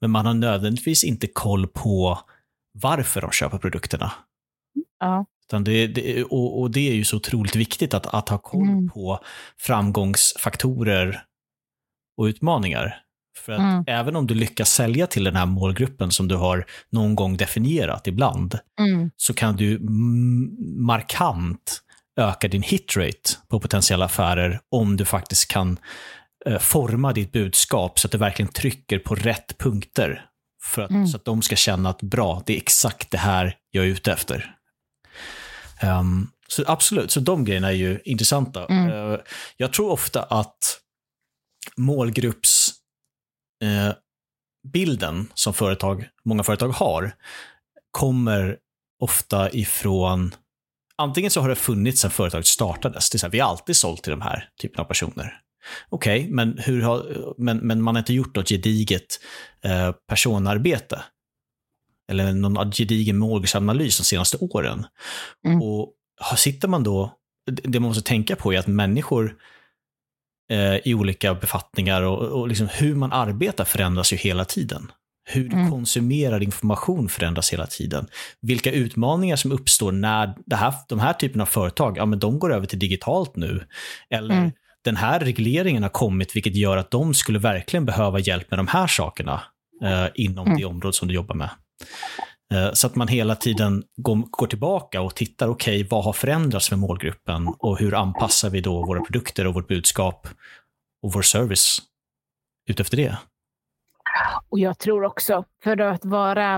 men 0.00 0.10
man 0.10 0.26
har 0.26 0.34
nödvändigtvis 0.34 1.04
inte 1.04 1.26
koll 1.26 1.66
på 1.66 2.18
varför 2.72 3.20
de 3.20 3.30
köper 3.30 3.58
produkterna. 3.58 4.12
Ja. 5.00 5.26
Det, 5.64 5.86
det, 5.86 6.24
och, 6.24 6.60
och 6.60 6.70
det 6.70 6.88
är 6.90 6.94
ju 6.94 7.04
så 7.04 7.16
otroligt 7.16 7.56
viktigt 7.56 7.94
att, 7.94 8.06
att 8.06 8.28
ha 8.28 8.38
koll 8.38 8.62
Mm. 8.68 8.88
på 8.90 9.24
framgångsfaktorer 9.58 11.22
och 12.16 12.24
utmaningar. 12.24 13.02
För 13.38 13.52
att 13.52 13.58
Mm. 13.60 13.84
även 13.86 14.16
om 14.16 14.26
du 14.26 14.34
lyckas 14.34 14.72
sälja 14.72 15.06
till 15.06 15.24
den 15.24 15.36
här 15.36 15.46
målgruppen 15.46 16.10
som 16.10 16.28
du 16.28 16.36
har 16.36 16.66
någon 16.92 17.14
gång 17.14 17.36
definierat 17.36 18.06
ibland, 18.06 18.58
Mm. 18.80 19.10
så 19.16 19.34
kan 19.34 19.56
du 19.56 19.78
markant 20.86 21.80
öka 22.20 22.48
din 22.48 22.62
hitrate 22.62 23.30
på 23.48 23.60
potentiella 23.60 24.04
affärer 24.04 24.60
om 24.70 24.96
du 24.96 25.04
faktiskt 25.04 25.48
kan 25.50 25.78
eh, 26.46 26.58
forma 26.58 27.12
ditt 27.12 27.32
budskap 27.32 27.98
så 27.98 28.06
att 28.08 28.12
du 28.12 28.18
verkligen 28.18 28.52
trycker 28.52 28.98
på 28.98 29.14
rätt 29.14 29.58
punkter. 29.58 30.26
För 30.62 30.82
att, 30.82 30.90
Mm. 30.90 31.06
Så 31.06 31.16
att 31.16 31.24
de 31.24 31.42
ska 31.42 31.56
känna 31.56 31.88
att 31.90 32.02
bra, 32.02 32.42
det 32.46 32.52
är 32.52 32.56
exakt 32.56 33.10
det 33.10 33.18
här 33.18 33.56
jag 33.70 33.84
är 33.84 33.88
ute 33.88 34.12
efter. 34.12 34.54
Ehm, 35.80 36.28
så 36.48 36.64
absolut, 36.66 37.10
så 37.10 37.20
de 37.20 37.44
grejerna 37.44 37.68
är 37.68 37.72
ju 37.76 38.00
intressanta. 38.04 38.66
Eh, 38.68 39.18
jag 39.56 39.72
tror 39.72 39.90
ofta 39.90 40.22
att 40.22 40.80
målgrupps 41.76 42.72
eh, 43.62 43.94
bilden 44.72 45.28
som 45.34 45.54
företag, 45.54 46.08
många 46.24 46.42
företag 46.42 46.68
har 46.68 47.14
kommer 47.90 48.58
ofta 49.00 49.50
ifrån 49.50 50.34
Antingen 51.00 51.30
så 51.30 51.40
har 51.40 51.48
det 51.48 51.54
funnits 51.54 52.00
sedan 52.00 52.10
företaget 52.10 52.46
startades. 52.46 53.10
Det 53.10 53.16
är 53.16 53.18
så 53.18 53.26
här, 53.26 53.30
vi 53.30 53.38
har 53.38 53.48
alltid 53.48 53.76
sålt 53.76 54.02
till 54.02 54.10
de 54.10 54.20
här 54.20 54.48
typen 54.60 54.80
av 54.80 54.84
personer. 54.84 55.40
Okej, 55.88 56.28
men, 56.30 56.58
hur 56.58 56.82
har, 56.82 57.34
men, 57.38 57.58
men 57.58 57.82
man 57.82 57.94
har 57.94 58.00
inte 58.00 58.12
gjort 58.12 58.36
något 58.36 58.48
gediget 58.48 59.20
eh, 59.64 59.92
personarbete. 60.08 61.02
Eller 62.08 62.32
någon 62.32 62.72
gedigen 62.72 63.18
målgruppsanalys 63.18 63.98
de 63.98 64.04
senaste 64.04 64.36
åren. 64.36 64.86
Mm. 65.46 65.62
Och 65.62 65.92
sitter 66.36 66.68
man 66.68 66.82
då, 66.82 67.18
det 67.46 67.80
man 67.80 67.88
måste 67.88 68.08
tänka 68.08 68.36
på 68.36 68.52
är 68.52 68.58
att 68.58 68.66
människor 68.66 69.36
i 70.84 70.94
olika 70.94 71.34
befattningar 71.34 72.02
och, 72.02 72.18
och 72.40 72.48
liksom 72.48 72.68
hur 72.72 72.94
man 72.94 73.12
arbetar 73.12 73.64
förändras 73.64 74.12
ju 74.12 74.16
hela 74.16 74.44
tiden. 74.44 74.92
Hur 75.24 75.48
du 75.48 75.56
Mm. 75.56 75.70
konsumerar 75.70 76.42
information 76.42 77.08
förändras 77.08 77.52
hela 77.52 77.66
tiden. 77.66 78.06
Vilka 78.42 78.70
utmaningar 78.72 79.36
som 79.36 79.52
uppstår 79.52 79.92
när 79.92 80.34
det 80.46 80.56
här, 80.56 80.74
de 80.88 80.98
här 81.00 81.12
typen 81.12 81.40
av 81.40 81.46
företag, 81.46 81.98
ja 81.98 82.06
men 82.06 82.18
de 82.18 82.38
går 82.38 82.52
över 82.54 82.66
till 82.66 82.78
digitalt 82.78 83.36
nu. 83.36 83.64
Eller 84.10 84.34
Mm. 84.34 84.50
den 84.84 84.96
här 84.96 85.20
regleringen 85.20 85.82
har 85.82 85.90
kommit 85.90 86.36
vilket 86.36 86.54
gör 86.56 86.76
att 86.76 86.90
de 86.90 87.14
skulle 87.14 87.38
verkligen 87.38 87.86
behöva 87.86 88.18
hjälp 88.18 88.50
med 88.50 88.58
de 88.58 88.66
här 88.66 88.86
sakerna 88.86 89.40
eh, 89.84 90.06
inom 90.14 90.46
Mm. 90.46 90.58
det 90.58 90.64
område 90.64 90.92
som 90.92 91.08
du 91.08 91.14
jobbar 91.14 91.34
med. 91.34 91.50
Eh, 92.54 92.72
så 92.72 92.86
att 92.86 92.96
man 92.96 93.08
hela 93.08 93.34
tiden 93.36 93.84
går, 93.96 94.46
tillbaka 94.46 95.02
och 95.02 95.14
tittar, 95.14 95.48
okej, 95.48 95.86
vad 95.90 96.04
har 96.04 96.12
förändrats 96.12 96.70
med 96.70 96.80
målgruppen 96.80 97.48
och 97.58 97.78
hur 97.78 97.94
anpassar 97.94 98.50
vi 98.50 98.60
då 98.60 98.86
våra 98.86 99.00
produkter 99.00 99.46
och 99.46 99.54
vårt 99.54 99.68
budskap 99.68 100.28
och 101.02 101.12
vår 101.12 101.22
service 101.22 101.78
utefter 102.70 102.96
det? 102.96 103.18
Och 104.48 104.58
jag 104.58 104.78
tror 104.78 105.04
också, 105.04 105.44
för 105.64 105.80
att 105.80 106.04
vara 106.04 106.54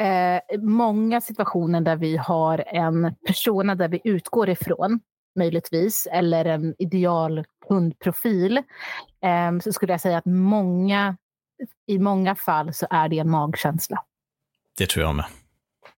eh, 0.00 0.60
många 0.60 1.20
situationer 1.20 1.80
där 1.80 1.96
vi 1.96 2.16
har 2.16 2.64
en 2.66 3.14
persona 3.26 3.74
där 3.74 3.88
vi 3.88 4.00
utgår 4.04 4.48
ifrån, 4.48 5.00
möjligtvis, 5.38 6.08
eller 6.12 6.44
en 6.44 6.74
ideal 6.78 7.44
kundprofil, 7.68 8.56
eh, 9.24 9.58
så 9.62 9.72
skulle 9.72 9.92
jag 9.92 10.00
säga 10.00 10.18
att 10.18 10.26
många, 10.26 11.16
i 11.86 11.98
många 11.98 12.34
fall 12.34 12.74
så 12.74 12.86
är 12.90 13.08
det 13.08 13.18
en 13.18 13.30
magkänsla. 13.30 14.04
Det 14.78 14.86
tror 14.88 15.04
jag 15.04 15.14
med. 15.14 15.24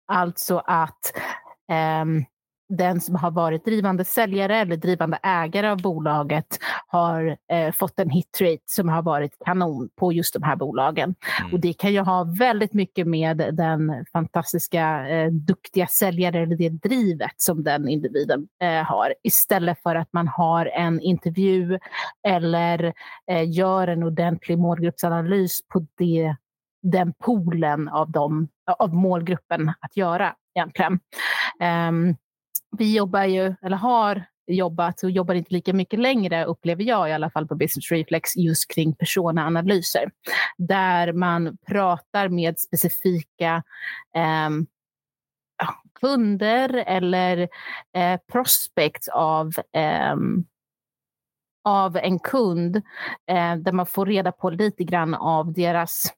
Alltså 0.06 0.62
att 0.66 1.12
ehm, 1.72 2.24
den 2.68 3.00
som 3.00 3.14
har 3.14 3.30
varit 3.30 3.64
drivande 3.64 4.04
säljare 4.04 4.56
eller 4.56 4.76
drivande 4.76 5.18
ägare 5.22 5.68
av 5.68 5.82
bolaget 5.82 6.46
har 6.86 7.36
eh, 7.52 7.72
fått 7.72 7.98
en 7.98 8.10
hitrate 8.10 8.62
som 8.64 8.88
har 8.88 9.02
varit 9.02 9.32
kanon 9.44 9.88
på 9.96 10.12
just 10.12 10.34
de 10.34 10.42
här 10.42 10.56
bolagen. 10.56 11.14
Mm. 11.40 11.52
Och 11.52 11.60
det 11.60 11.72
kan 11.72 11.92
ju 11.92 12.00
ha 12.00 12.24
väldigt 12.38 12.72
mycket 12.72 13.06
med 13.06 13.36
den 13.52 14.04
fantastiska, 14.12 15.08
eh, 15.08 15.30
duktiga 15.30 15.86
säljare 15.86 16.42
eller 16.42 16.56
det 16.56 16.68
drivet 16.68 17.34
som 17.36 17.62
den 17.62 17.88
individen 17.88 18.48
eh, 18.62 18.82
har. 18.84 19.14
Istället 19.22 19.82
för 19.82 19.94
att 19.94 20.12
man 20.12 20.28
har 20.28 20.66
en 20.66 21.00
intervju 21.00 21.78
eller 22.26 22.92
eh, 23.30 23.50
gör 23.50 23.88
en 23.88 24.02
ordentlig 24.02 24.58
målgruppsanalys 24.58 25.60
på 25.72 25.86
det, 25.98 26.36
den 26.84 27.12
poolen 27.12 27.88
av, 27.88 28.10
dem, 28.10 28.48
av 28.78 28.94
målgruppen 28.94 29.72
att 29.80 29.96
göra 29.96 30.34
egentligen. 30.54 31.00
Um, 31.88 32.16
vi 32.78 32.96
jobbar 32.96 33.24
ju, 33.24 33.54
eller 33.62 33.76
har 33.76 34.24
jobbat 34.46 35.02
och 35.02 35.10
jobbar 35.10 35.34
inte 35.34 35.54
lika 35.54 35.72
mycket 35.72 36.00
längre, 36.00 36.44
upplever 36.44 36.84
jag 36.84 37.08
i 37.08 37.12
alla 37.12 37.30
fall 37.30 37.48
på 37.48 37.54
Business 37.54 37.90
Reflex, 37.90 38.36
just 38.36 38.70
kring 38.74 38.94
personaanalyser. 38.94 40.10
Där 40.58 41.12
man 41.12 41.56
pratar 41.66 42.28
med 42.28 42.58
specifika 42.58 43.62
ehm, 44.14 44.66
kunder 46.00 46.74
eller 46.86 47.48
eh, 47.96 48.20
prospects 48.32 49.08
av, 49.08 49.52
ehm, 49.72 50.44
av 51.64 51.96
en 51.96 52.18
kund 52.18 52.76
eh, 53.26 53.56
där 53.56 53.72
man 53.72 53.86
får 53.86 54.06
reda 54.06 54.32
på 54.32 54.50
lite 54.50 54.84
grann 54.84 55.14
av 55.14 55.52
deras 55.52 56.12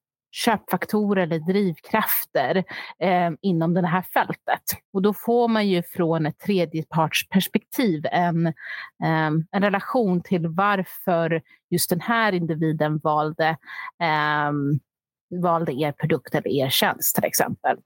köpfaktorer 0.44 1.22
eller 1.22 1.38
drivkrafter 1.38 2.64
eh, 2.98 3.30
inom 3.42 3.74
det 3.74 3.86
här 3.86 4.02
fältet. 4.02 4.62
Och 4.92 5.02
då 5.02 5.14
får 5.14 5.48
man 5.48 5.68
ju 5.68 5.82
från 5.82 6.26
ett 6.26 6.38
tredjepartsperspektiv 6.38 8.06
en, 8.12 8.46
eh, 8.46 9.30
en 9.50 9.62
relation 9.62 10.22
till 10.22 10.48
varför 10.48 11.42
just 11.70 11.90
den 11.90 12.00
här 12.00 12.32
individen 12.32 12.98
valde 12.98 13.48
eh, 14.02 14.52
valde 15.42 15.72
er 15.72 15.92
produkt 15.92 16.34
eller 16.34 16.50
er 16.50 16.68
tjänst 16.68 17.14
till 17.14 17.24
exempel. 17.24 17.76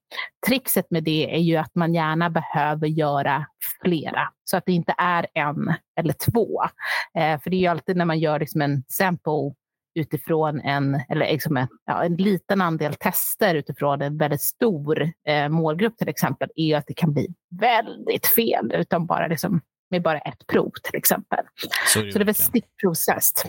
Trixet 0.47 0.91
med 0.91 1.05
det 1.05 1.35
är 1.35 1.41
ju 1.41 1.57
att 1.57 1.75
man 1.75 1.95
gärna 1.95 2.31
behöver 2.31 2.87
göra 2.87 3.47
flera 3.83 4.29
så 4.45 4.57
att 4.57 4.67
det 4.67 4.73
inte 4.73 4.95
är 4.99 5.27
en 5.35 5.75
eller 5.97 6.13
två. 6.13 6.63
Eh, 7.15 7.41
för 7.41 7.51
det 7.51 7.57
är 7.57 7.61
ju 7.61 7.67
alltid 7.67 7.97
när 7.97 8.05
man 8.05 8.19
gör 8.19 8.39
liksom 8.39 8.63
en 8.63 8.85
sample 8.89 9.55
utifrån 9.95 10.61
en, 10.61 11.01
eller 11.09 11.33
liksom 11.33 11.57
en, 11.57 11.69
ja, 11.87 12.05
en 12.05 12.17
liten 12.17 12.61
andel 12.61 12.95
tester 12.95 13.55
utifrån 13.55 14.03
en 14.03 14.19
väldigt 14.19 14.43
stor 14.43 15.13
eh, 15.29 15.49
målgrupp 15.49 15.99
till 15.99 16.09
exempel, 16.09 16.49
är 16.55 16.77
att 16.77 16.87
det 16.87 16.95
kan 16.95 17.13
bli 17.13 17.29
väldigt 17.61 18.27
fel 18.27 18.73
utan 18.75 19.07
bara 19.07 19.27
liksom, 19.27 19.61
med 19.91 20.03
bara 20.03 20.19
ett 20.19 20.47
prov 20.47 20.73
till 20.83 20.99
exempel. 20.99 21.45
Så, 21.87 22.03
det, 22.03 22.13
Så 22.13 22.19
det 22.19 22.23
är 22.23 22.27
väl 22.27 22.35
stickprovstest. 22.35 23.47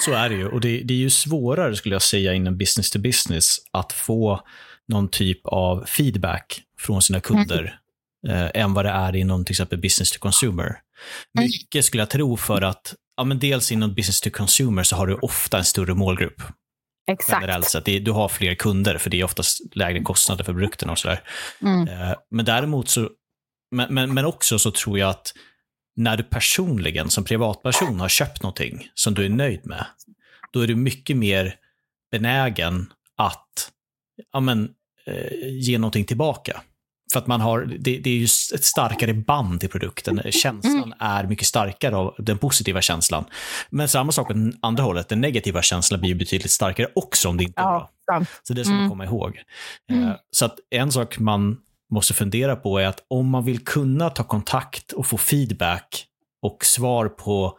Så 0.00 0.12
är 0.12 0.28
det 0.28 0.34
ju. 0.34 0.48
Och 0.48 0.60
det, 0.60 0.82
det, 0.82 0.94
är 0.94 0.98
ju 0.98 1.10
svårare, 1.10 1.76
skulle 1.76 1.94
jag 1.94 2.02
säga, 2.02 2.34
inom 2.34 2.58
business 2.58 2.90
to 2.90 2.98
business 2.98 3.56
att 3.70 3.92
få 3.92 4.40
någon 4.88 5.08
typ 5.08 5.40
av 5.44 5.84
feedback 5.86 6.62
från 6.78 7.02
sina 7.02 7.20
kunder 7.20 7.80
mm. 8.28 8.36
eh, 8.36 8.62
än 8.62 8.74
vad 8.74 8.84
det 8.84 8.90
är 8.90 9.16
inom 9.16 9.44
till 9.44 9.52
exempel 9.52 9.78
business 9.78 10.12
to 10.12 10.18
consumer. 10.18 10.64
Mm. 10.66 11.46
Mycket 11.46 11.84
skulle 11.84 12.00
jag 12.00 12.10
tro 12.10 12.36
för 12.36 12.62
att, 12.62 12.94
ja, 13.20 13.24
men 13.24 13.38
dels 13.38 13.72
inom 13.72 13.94
business 13.94 14.20
to 14.20 14.30
consumer 14.30 14.82
så 14.82 14.96
har 14.96 15.06
du 15.06 15.14
ofta 15.14 15.58
en 15.58 15.64
större 15.64 15.94
målgrupp. 15.94 16.42
Exakt. 17.10 17.42
Generellt 17.42 17.66
sett. 17.66 17.84
Du 17.84 18.10
har 18.10 18.28
fler 18.28 18.54
kunder 18.54 18.98
för 18.98 19.10
det 19.10 19.20
är 19.20 19.24
oftast 19.24 19.76
lägre 19.76 20.02
kostnader 20.02 20.44
för 20.44 20.52
produkterna 20.52 20.92
och 20.92 20.98
sådär. 20.98 21.22
Mm. 21.62 21.88
Eh, 21.88 22.14
men 22.30 22.44
däremot 22.44 22.88
så, 22.88 23.10
men, 23.70 23.94
men, 23.94 24.14
men 24.14 24.24
också 24.24 24.58
så 24.58 24.70
tror 24.70 24.98
jag 24.98 25.10
att 25.10 25.34
när 25.96 26.16
du 26.16 26.22
personligen 26.22 27.10
som 27.10 27.24
privatperson 27.24 28.00
har 28.00 28.08
köpt 28.08 28.42
någonting 28.42 28.88
som 28.94 29.14
du 29.14 29.24
är 29.24 29.28
nöjd 29.28 29.66
med, 29.66 29.86
då 30.50 30.60
är 30.60 30.66
du 30.66 30.74
mycket 30.74 31.16
mer 31.16 31.54
benägen 32.10 32.92
att 33.16 33.70
ja, 34.32 34.40
men, 34.40 34.70
eh, 35.06 35.48
ge 35.48 35.78
någonting 35.78 36.04
tillbaka. 36.04 36.62
För 37.12 37.18
att 37.18 37.26
man 37.26 37.40
har, 37.40 37.60
det, 37.78 37.98
det, 37.98 38.10
är 38.10 38.14
ju 38.14 38.24
ett 38.24 38.64
starkare 38.64 39.14
band 39.14 39.60
till 39.60 39.68
produkten. 39.68 40.22
Känslan 40.30 40.76
mm. 40.76 40.94
är 40.98 41.24
mycket 41.24 41.46
starkare 41.46 41.96
av 41.96 42.14
den 42.18 42.38
positiva 42.38 42.80
känslan. 42.80 43.24
Men 43.70 43.88
samma 43.88 44.12
sak 44.12 44.28
på 44.28 44.52
andra 44.60 44.82
hållet, 44.82 45.08
den 45.08 45.20
negativa 45.20 45.62
känslan 45.62 46.00
blir 46.00 46.14
betydligt 46.14 46.50
starkare 46.50 46.88
också 46.94 47.28
om 47.28 47.36
det 47.36 47.44
inte 47.44 47.60
är 47.60 47.64
bra. 47.64 47.90
Ja, 48.06 48.24
så 48.42 48.54
det 48.54 48.64
ska 48.64 48.70
man 48.70 48.78
mm. 48.78 48.90
komma 48.90 49.04
ihåg. 49.04 49.42
Mm. 49.90 50.08
Eh, 50.08 50.14
så 50.30 50.44
att 50.44 50.58
en 50.70 50.92
sak 50.92 51.18
man 51.18 51.56
måste 51.90 52.14
fundera 52.14 52.56
på 52.56 52.78
är 52.78 52.86
att 52.86 53.04
om 53.08 53.28
man 53.28 53.44
vill 53.44 53.64
kunna 53.64 54.10
ta 54.10 54.24
kontakt 54.24 54.92
och 54.92 55.06
få 55.06 55.18
feedback 55.18 56.06
och 56.42 56.64
svar 56.64 57.08
på 57.08 57.58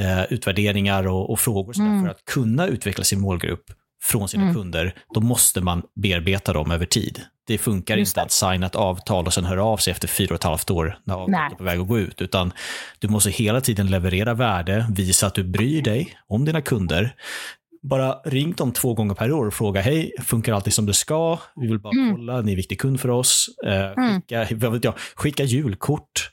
eh, 0.00 0.24
utvärderingar 0.32 1.06
och, 1.06 1.30
och 1.30 1.40
frågor 1.40 1.78
mm. 1.78 2.02
för 2.02 2.10
att 2.10 2.24
kunna 2.24 2.66
utveckla 2.66 3.04
sin 3.04 3.20
målgrupp 3.20 3.72
från 4.02 4.28
sina 4.28 4.42
mm. 4.42 4.54
kunder, 4.54 4.94
då 5.14 5.20
måste 5.20 5.60
man 5.60 5.82
bearbeta 6.02 6.52
dem 6.52 6.70
över 6.70 6.86
tid. 6.86 7.20
Det 7.46 7.58
funkar 7.58 7.96
Just 7.96 8.10
inte 8.10 8.20
det. 8.20 8.24
att 8.24 8.32
signa 8.32 8.66
ett 8.66 8.76
avtal 8.76 9.26
och 9.26 9.34
sen 9.34 9.44
höra 9.44 9.64
av 9.64 9.76
sig 9.76 9.90
efter 9.90 10.08
fyra 10.08 10.28
och 10.28 10.34
ett 10.34 10.44
halvt 10.44 10.70
år 10.70 10.98
när 11.04 11.14
avtalet 11.14 11.52
är 11.52 11.56
på 11.56 11.64
väg 11.64 11.80
att 11.80 11.88
gå 11.88 11.98
ut, 11.98 12.22
utan 12.22 12.52
du 12.98 13.08
måste 13.08 13.30
hela 13.30 13.60
tiden 13.60 13.86
leverera 13.86 14.34
värde, 14.34 14.86
visa 14.90 15.26
att 15.26 15.34
du 15.34 15.44
bryr 15.44 15.82
dig 15.82 16.16
om 16.28 16.44
dina 16.44 16.60
kunder, 16.60 17.14
bara 17.82 18.12
ring 18.12 18.52
dem 18.52 18.72
två 18.72 18.94
gånger 18.94 19.14
per 19.14 19.32
år 19.32 19.46
och 19.46 19.54
fråga 19.54 19.80
hej, 19.80 20.12
funkar 20.22 20.52
allting 20.52 20.72
som 20.72 20.86
det 20.86 20.94
ska? 20.94 21.38
Vi 21.56 21.66
vill 21.66 21.78
bara 21.78 21.92
mm. 21.92 22.14
kolla, 22.14 22.40
ni 22.40 22.52
är 22.52 22.56
viktig 22.56 22.80
kund 22.80 23.00
för 23.00 23.08
oss. 23.08 23.46
Eh, 23.66 23.92
mm. 23.92 24.20
skicka, 24.20 24.46
vad 24.56 24.72
vet 24.72 24.84
jag, 24.84 24.94
skicka 25.14 25.44
julkort. 25.44 26.30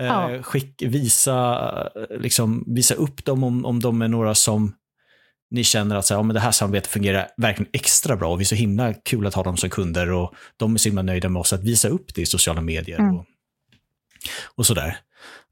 Eh, 0.00 0.06
ja. 0.06 0.42
skick, 0.42 0.82
visa, 0.82 1.88
liksom, 2.10 2.64
visa 2.66 2.94
upp 2.94 3.24
dem 3.24 3.44
om, 3.44 3.64
om 3.64 3.80
de 3.80 4.02
är 4.02 4.08
några 4.08 4.34
som 4.34 4.72
ni 5.50 5.64
känner 5.64 5.96
att 5.96 6.06
så 6.06 6.14
här, 6.14 6.18
ja, 6.18 6.22
men 6.22 6.34
det 6.34 6.40
här 6.40 6.50
samarbetet 6.50 6.90
fungerar 6.90 7.28
verkligen 7.36 7.70
extra 7.72 8.16
bra 8.16 8.32
och 8.32 8.40
vi 8.40 8.42
är 8.42 8.46
så 8.46 8.54
himla 8.54 8.94
kul 8.94 9.26
att 9.26 9.34
ha 9.34 9.42
dem 9.42 9.56
som 9.56 9.70
kunder 9.70 10.10
och 10.12 10.34
de 10.56 10.74
är 10.74 10.78
så 10.78 10.88
himla 10.88 11.02
nöjda 11.02 11.28
med 11.28 11.40
oss. 11.40 11.52
Att 11.52 11.64
visa 11.64 11.88
upp 11.88 12.14
det 12.14 12.22
i 12.22 12.26
sociala 12.26 12.60
medier 12.60 12.98
mm. 12.98 13.16
och, 13.16 13.24
och 14.54 14.66
sådär. 14.66 14.98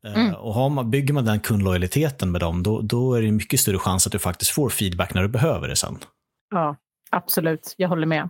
Eh, 0.06 0.14
mm. 0.14 0.34
Och 0.34 0.54
har 0.54 0.68
man, 0.68 0.90
bygger 0.90 1.14
man 1.14 1.24
den 1.24 1.40
kundlojaliteten 1.40 2.30
med 2.30 2.40
dem, 2.40 2.62
då, 2.62 2.80
då 2.80 3.14
är 3.14 3.22
det 3.22 3.32
mycket 3.32 3.60
större 3.60 3.78
chans 3.78 4.06
att 4.06 4.12
du 4.12 4.18
faktiskt 4.18 4.50
får 4.50 4.70
feedback 4.70 5.14
när 5.14 5.22
du 5.22 5.28
behöver 5.28 5.68
det 5.68 5.76
sen. 5.76 5.98
Ja, 6.50 6.76
Absolut, 7.16 7.74
jag 7.76 7.88
håller 7.88 8.06
med. 8.06 8.28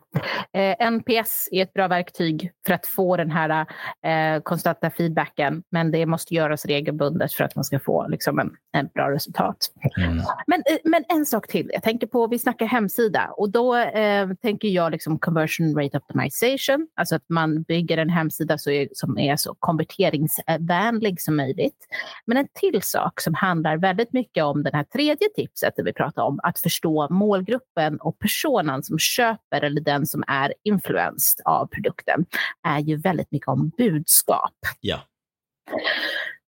Eh, 0.53 0.92
NPS 0.92 1.49
är 1.53 1.62
ett 1.62 1.72
bra 1.72 1.88
verktyg 1.88 2.51
för 2.66 2.75
att 2.75 2.87
få 2.87 3.16
den 3.16 3.31
här 3.31 3.66
eh, 4.07 4.42
konstanta 4.42 4.90
feedbacken, 4.90 5.62
men 5.70 5.90
det 5.90 6.07
måste 6.07 6.35
göras 6.35 6.66
regelbundet 6.66 7.33
för 7.33 7.44
att 7.44 7.57
man 7.57 7.64
ska 7.64 7.79
få 7.79 8.09
liksom, 8.09 8.38
en, 8.38 8.51
en 8.72 8.88
bra 8.94 9.11
resultat. 9.11 9.57
Mm. 9.99 10.16
Men, 10.46 10.61
eh, 10.61 10.77
men 10.85 11.05
en 11.09 11.27
sak 11.27 11.49
till, 11.49 11.70
jag 11.72 11.83
tänker 11.83 12.07
på, 12.07 12.27
vi 12.27 12.38
snackar 12.38 12.66
hemsida 12.66 13.31
och 13.37 13.51
då 13.51 13.77
eh, 13.77 14.29
tänker 14.42 14.68
jag 14.68 14.92
liksom 14.92 15.18
conversion 15.18 15.79
rate 15.79 15.99
optimization, 15.99 16.88
alltså 16.96 17.16
att 17.16 17.25
man 17.29 17.62
bygger 17.62 17.99
en 17.99 18.11
hemsida 18.11 18.59
så 18.59 18.70
är, 18.70 18.88
som 18.92 19.18
är 19.18 19.37
så 19.37 19.55
konverteringsvänlig 19.59 21.20
som 21.20 21.37
möjligt. 21.37 21.87
Men 22.27 22.37
en 22.37 22.49
till 22.55 22.83
sak 22.83 23.20
som 23.20 23.35
handlar 23.35 23.77
väldigt 23.77 24.12
mycket 24.12 24.44
om 24.44 24.62
den 24.62 24.75
här 24.75 24.85
tredje 24.85 25.29
tipset 25.37 25.75
vi 25.77 25.92
pratar 25.92 26.22
om, 26.22 26.40
att 26.42 26.59
förstå 26.59 27.09
målgruppen 27.11 28.01
och 28.01 28.18
personen 28.18 28.75
personen 28.76 28.82
som 28.82 28.98
köper 28.98 29.64
eller 29.64 29.80
den 29.80 30.06
som 30.06 30.24
är 30.26 30.54
influenced 30.64 31.44
av 31.44 31.66
produkten 31.66 32.26
är 32.62 32.80
ju 32.80 32.96
väldigt 32.96 33.32
mycket 33.32 33.48
om 33.48 33.70
budskap. 33.78 34.54
Ja. 34.80 35.00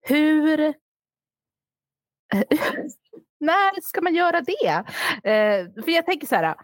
Hur 0.01 0.57
när 3.39 3.81
ska 3.81 4.01
man 4.01 4.15
göra 4.15 4.41
det? 4.41 4.83
Eh, 5.23 5.83
för 5.83 5.91
jag 5.91 6.05
tänker 6.05 6.27
så 6.27 6.35
här, 6.35 6.55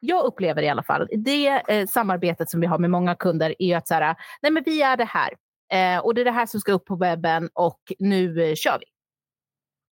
jag 0.00 0.24
upplever 0.24 0.62
i 0.62 0.68
alla 0.68 0.82
fall, 0.82 1.08
det 1.12 1.62
eh, 1.68 1.86
samarbetet 1.86 2.50
som 2.50 2.60
vi 2.60 2.66
har 2.66 2.78
med 2.78 2.90
många 2.90 3.14
kunder 3.14 3.54
är 3.58 3.76
att 3.76 3.88
så 3.88 3.94
här, 3.94 4.16
nej 4.42 4.52
men 4.52 4.62
vi 4.62 4.82
är 4.82 4.96
det 4.96 5.08
här 5.08 5.34
eh, 5.72 5.98
och 5.98 6.14
det 6.14 6.20
är 6.20 6.24
det 6.24 6.30
här 6.30 6.46
som 6.46 6.60
ska 6.60 6.72
upp 6.72 6.84
på 6.84 6.96
webben 6.96 7.50
och 7.54 7.80
nu 7.98 8.42
eh, 8.42 8.54
kör 8.54 8.78
vi. 8.78 8.86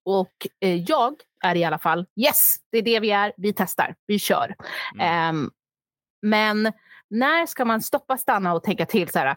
Och 0.05 0.47
eh, 0.61 0.77
jag 0.77 1.15
är 1.45 1.55
i 1.55 1.65
alla 1.65 1.79
fall, 1.79 2.07
yes, 2.17 2.55
det 2.73 2.79
är 2.79 2.83
det 2.83 3.01
vi 3.01 3.11
är, 3.11 3.33
vi 3.37 3.53
testar, 3.53 3.95
vi 4.07 4.19
kör. 4.19 4.55
Mm. 5.01 5.37
Um, 5.37 5.51
men 6.23 6.73
när 7.11 7.47
ska 7.47 7.65
man 7.65 7.83
stoppa, 7.83 8.19
stanna 8.19 8.55
och 8.55 8.63
tänka 8.63 8.87
till 8.87 9.09
så 9.09 9.19
här, 9.19 9.37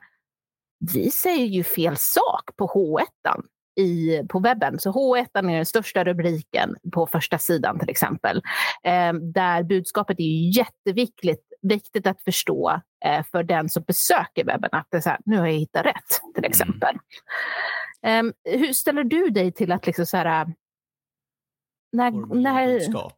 vi 0.94 1.12
säger 1.12 1.46
ju 1.46 1.64
fel 1.64 1.98
sak 1.98 2.56
på 2.58 2.68
H1 2.68 3.44
i, 3.80 4.22
på 4.30 4.40
webben. 4.40 4.80
Så 4.80 4.92
H1 4.92 5.28
är 5.34 5.42
den 5.42 5.66
största 5.66 6.04
rubriken 6.04 6.76
på 6.94 7.08
första 7.08 7.38
sidan 7.38 7.80
till 7.80 7.90
exempel. 7.90 8.42
Eh, 8.84 9.14
där 9.14 9.64
budskapet 9.64 10.20
är 10.20 10.58
jätteviktigt 10.58 11.52
viktigt 11.62 12.08
att 12.08 12.22
förstå 12.22 12.82
eh, 13.06 13.26
för 13.32 13.44
den 13.44 13.70
som 13.70 13.84
besöker 13.84 14.46
webben. 14.46 14.70
Att 14.72 14.88
det 14.92 14.98
är 14.98 15.02
så 15.02 15.10
här, 15.10 15.20
nu 15.26 15.38
har 15.38 15.48
jag 15.48 15.54
hittat 15.54 15.86
rätt 15.86 16.10
till 16.34 16.44
mm. 16.44 16.50
exempel. 16.50 16.96
Mm. 18.02 18.34
Eh, 18.46 18.60
hur 18.60 18.74
ställer 18.74 19.04
du 19.04 19.30
dig 19.30 19.52
till 19.52 19.72
att 19.72 19.88
liksom 19.88 20.06
så 20.06 20.18
här, 20.18 20.54
när, 21.92 22.36
när, 22.42 22.68
budskap? 22.68 23.18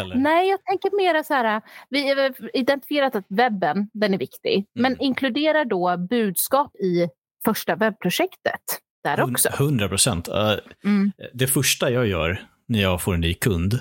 Eller? 0.00 0.16
Nej, 0.16 0.48
jag 0.48 0.64
tänker 0.64 0.96
mera 0.96 1.24
så 1.24 1.34
här, 1.34 1.62
vi 1.88 2.08
har 2.08 2.56
identifierat 2.56 3.16
att 3.16 3.24
webben, 3.28 3.90
den 3.92 4.14
är 4.14 4.18
viktig, 4.18 4.54
mm. 4.54 4.66
men 4.74 5.00
inkluderar 5.00 5.64
då 5.64 5.96
budskap 5.96 6.76
i 6.76 7.08
första 7.44 7.76
webbprojektet 7.76 8.80
där 9.04 9.20
också? 9.20 9.48
100 9.48 9.88
procent. 9.88 10.28
Uh, 10.28 10.54
mm. 10.84 11.12
Det 11.32 11.46
första 11.46 11.90
jag 11.90 12.06
gör 12.06 12.46
när 12.68 12.82
jag 12.82 13.02
får 13.02 13.14
en 13.14 13.20
ny 13.20 13.34
kund, 13.34 13.80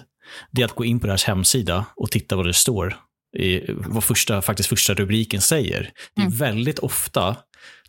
det 0.51 0.61
är 0.61 0.65
att 0.65 0.75
gå 0.75 0.85
in 0.85 0.99
på 0.99 1.07
deras 1.07 1.23
hemsida 1.23 1.85
och 1.95 2.11
titta 2.11 2.35
vad 2.35 2.45
det 2.45 2.53
står, 2.53 2.95
i, 3.37 3.61
vad 3.67 4.03
första, 4.03 4.41
faktiskt 4.41 4.69
första 4.69 4.93
rubriken 4.93 5.41
säger. 5.41 5.91
Det 6.15 6.21
är 6.21 6.25
mm. 6.25 6.37
väldigt 6.37 6.79
ofta 6.79 7.35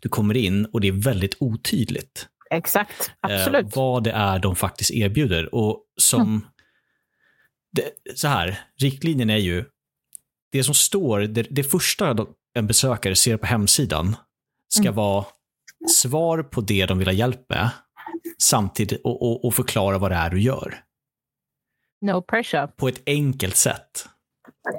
du 0.01 0.09
kommer 0.09 0.37
in 0.37 0.65
och 0.65 0.81
det 0.81 0.89
är 0.89 0.93
väldigt 0.93 1.37
otydligt. 1.41 2.29
Exakt, 2.55 3.13
absolut. 3.21 3.67
Eh, 3.67 3.73
vad 3.75 4.05
det 4.05 4.11
är 4.11 4.39
de 4.39 4.57
faktiskt 4.57 4.91
erbjuder. 4.91 5.55
Och 5.55 5.81
som, 5.97 6.21
mm. 6.21 6.41
det, 7.73 7.91
så 8.19 8.29
här, 8.29 8.61
riktlinjen 8.81 9.31
är 9.31 9.37
ju, 9.37 9.65
det 10.53 10.65
som 10.65 10.75
står, 10.75 11.21
det, 11.21 11.43
det 11.51 11.65
första 11.65 12.27
en 12.55 12.67
besökare 12.67 13.17
ser 13.17 13.37
på 13.37 13.47
hemsidan 13.47 14.17
ska 14.69 14.83
mm. 14.83 14.95
vara 14.95 15.25
svar 15.89 16.43
på 16.43 16.61
det 16.61 16.87
de 16.87 16.99
vill 16.99 17.09
ha 17.09 17.13
hjälp 17.13 17.49
med, 17.49 17.71
samtidigt 18.39 19.01
och, 19.05 19.23
och, 19.23 19.45
och, 19.45 19.55
förklara 19.55 19.99
vad 19.99 20.11
det 20.11 20.15
är 20.15 20.31
du 20.31 20.41
gör. 20.41 20.83
No 22.01 22.23
pressure. 22.23 22.67
På 22.67 22.89
ett 22.89 23.03
enkelt 23.07 23.57
sätt. 23.57 24.09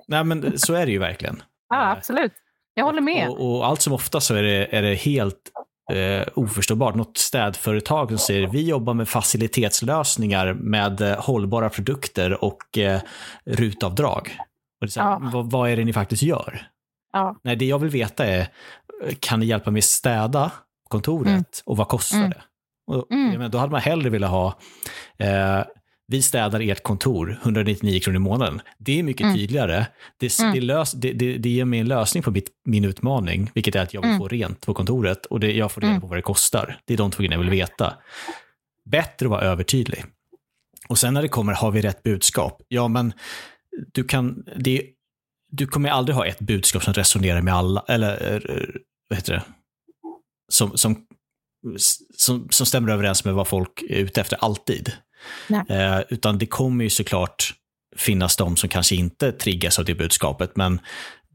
Nej, 0.07 0.23
men 0.23 0.59
så 0.59 0.73
är 0.73 0.85
det 0.85 0.91
ju 0.91 0.99
verkligen. 0.99 1.43
Ja, 1.69 1.91
absolut. 1.91 2.33
Jag 2.73 2.85
håller 2.85 3.01
med. 3.01 3.29
Och, 3.29 3.55
och 3.55 3.65
allt 3.65 3.81
som 3.81 3.93
ofta 3.93 4.21
så 4.21 4.35
är 4.35 4.43
det, 4.43 4.75
är 4.75 4.81
det 4.81 4.95
helt 4.95 5.51
eh, 5.93 6.27
oförståbart. 6.35 6.95
Något 6.95 7.17
städföretag 7.17 8.09
som 8.09 8.17
säger 8.17 8.47
vi 8.47 8.67
jobbar 8.69 8.93
med 8.93 9.09
facilitetslösningar 9.09 10.53
med 10.53 11.01
eh, 11.01 11.19
hållbara 11.19 11.69
produkter 11.69 12.43
och 12.43 12.77
eh, 12.77 13.01
rutavdrag. 13.45 14.37
Och 14.81 14.87
det 14.87 14.97
är 14.97 15.01
här, 15.03 15.09
Ja. 15.11 15.29
vad, 15.33 15.51
vad 15.51 15.69
är 15.69 15.75
det 15.77 15.83
ni 15.83 15.93
faktiskt 15.93 16.23
gör? 16.23 16.67
Ja. 17.13 17.35
Nej, 17.43 17.55
det 17.55 17.65
jag 17.65 17.79
vill 17.79 17.89
veta 17.89 18.25
är, 18.25 18.47
kan 19.19 19.39
ni 19.39 19.45
hjälpa 19.45 19.71
mig 19.71 19.81
städa 19.81 20.51
kontoret 20.89 21.27
Mm. 21.27 21.43
och 21.65 21.77
vad 21.77 21.87
kostar 21.87 22.17
Mm. 22.17 22.29
det? 22.29 22.41
Och, 22.87 23.11
Mm. 23.11 23.29
menar, 23.31 23.49
då 23.49 23.57
hade 23.57 23.71
man 23.71 23.81
hellre 23.81 24.09
velat 24.09 24.29
ha, 24.29 24.57
eh, 25.17 25.59
vi 26.07 26.21
städar 26.21 26.59
ert 26.59 26.83
kontor, 26.83 27.39
199 27.43 27.99
kronor 27.99 28.15
i 28.15 28.19
månaden. 28.19 28.61
Det 28.77 28.99
är 28.99 29.03
mycket 29.03 29.23
Mm. 29.23 29.35
tydligare. 29.35 29.85
Det, 30.17 30.39
Mm. 30.39 30.53
det, 30.53 30.61
lös, 30.61 30.91
det, 30.91 31.13
det, 31.13 31.37
det 31.37 31.49
ger 31.49 31.65
mig 31.65 31.79
en 31.79 31.87
lösning 31.87 32.23
på 32.23 32.31
mitt, 32.31 32.49
min 32.65 32.85
utmaning, 32.85 33.51
vilket 33.53 33.75
är 33.75 33.79
att 33.81 33.93
jag 33.93 34.01
vill 34.01 34.09
Mm. 34.09 34.19
få 34.19 34.27
rent 34.27 34.65
på 34.65 34.73
kontoret 34.73 35.25
och 35.25 35.39
det, 35.39 35.51
jag 35.53 35.71
får 35.71 35.81
reda 35.81 35.89
Mm. 35.91 36.01
på 36.01 36.07
vad 36.07 36.17
det 36.17 36.21
kostar. 36.21 36.79
Det 36.85 36.93
är 36.93 36.97
de 36.97 37.11
två 37.11 37.17
grejerna 37.21 37.35
jag 37.35 37.39
vill 37.39 37.49
veta. 37.49 37.93
Bättre 38.85 39.25
att 39.25 39.29
vara 39.29 39.41
övertydlig. 39.41 40.05
Och 40.87 40.97
sen 40.97 41.13
när 41.13 41.21
det 41.21 41.27
kommer, 41.27 41.53
har 41.53 41.71
vi 41.71 41.81
rätt 41.81 42.03
budskap? 42.03 42.61
Ja, 42.67 42.87
men 42.87 43.13
du 43.93 44.03
kan, 44.03 44.43
det, 44.57 44.81
du 45.51 45.67
kommer 45.67 45.89
aldrig 45.89 46.15
ha 46.15 46.25
ett 46.25 46.39
budskap 46.39 46.83
som 46.83 46.93
resonerar 46.93 47.41
med 47.41 47.53
alla, 47.53 47.85
eller 47.87 48.33
eh, 48.35 48.65
vad 49.09 49.17
heter 49.17 49.33
det? 49.33 49.43
Som, 50.51 50.77
som, 50.77 51.05
som, 52.17 52.47
som 52.51 52.65
stämmer 52.65 52.91
överens 52.93 53.25
med 53.25 53.33
vad 53.33 53.47
folk 53.47 53.81
är 53.89 53.95
ute 53.95 54.21
efter 54.21 54.37
alltid. 54.37 54.91
Nej. 55.47 55.61
Eh, 55.69 56.01
utan 56.09 56.37
det 56.37 56.45
kommer 56.45 56.83
ju 56.83 56.89
såklart 56.89 57.53
finnas 57.97 58.35
de 58.35 58.57
som 58.57 58.69
kanske 58.69 58.95
inte 58.95 59.31
triggas 59.31 59.79
av 59.79 59.85
det 59.85 59.95
budskapet, 59.95 60.55
men 60.55 60.79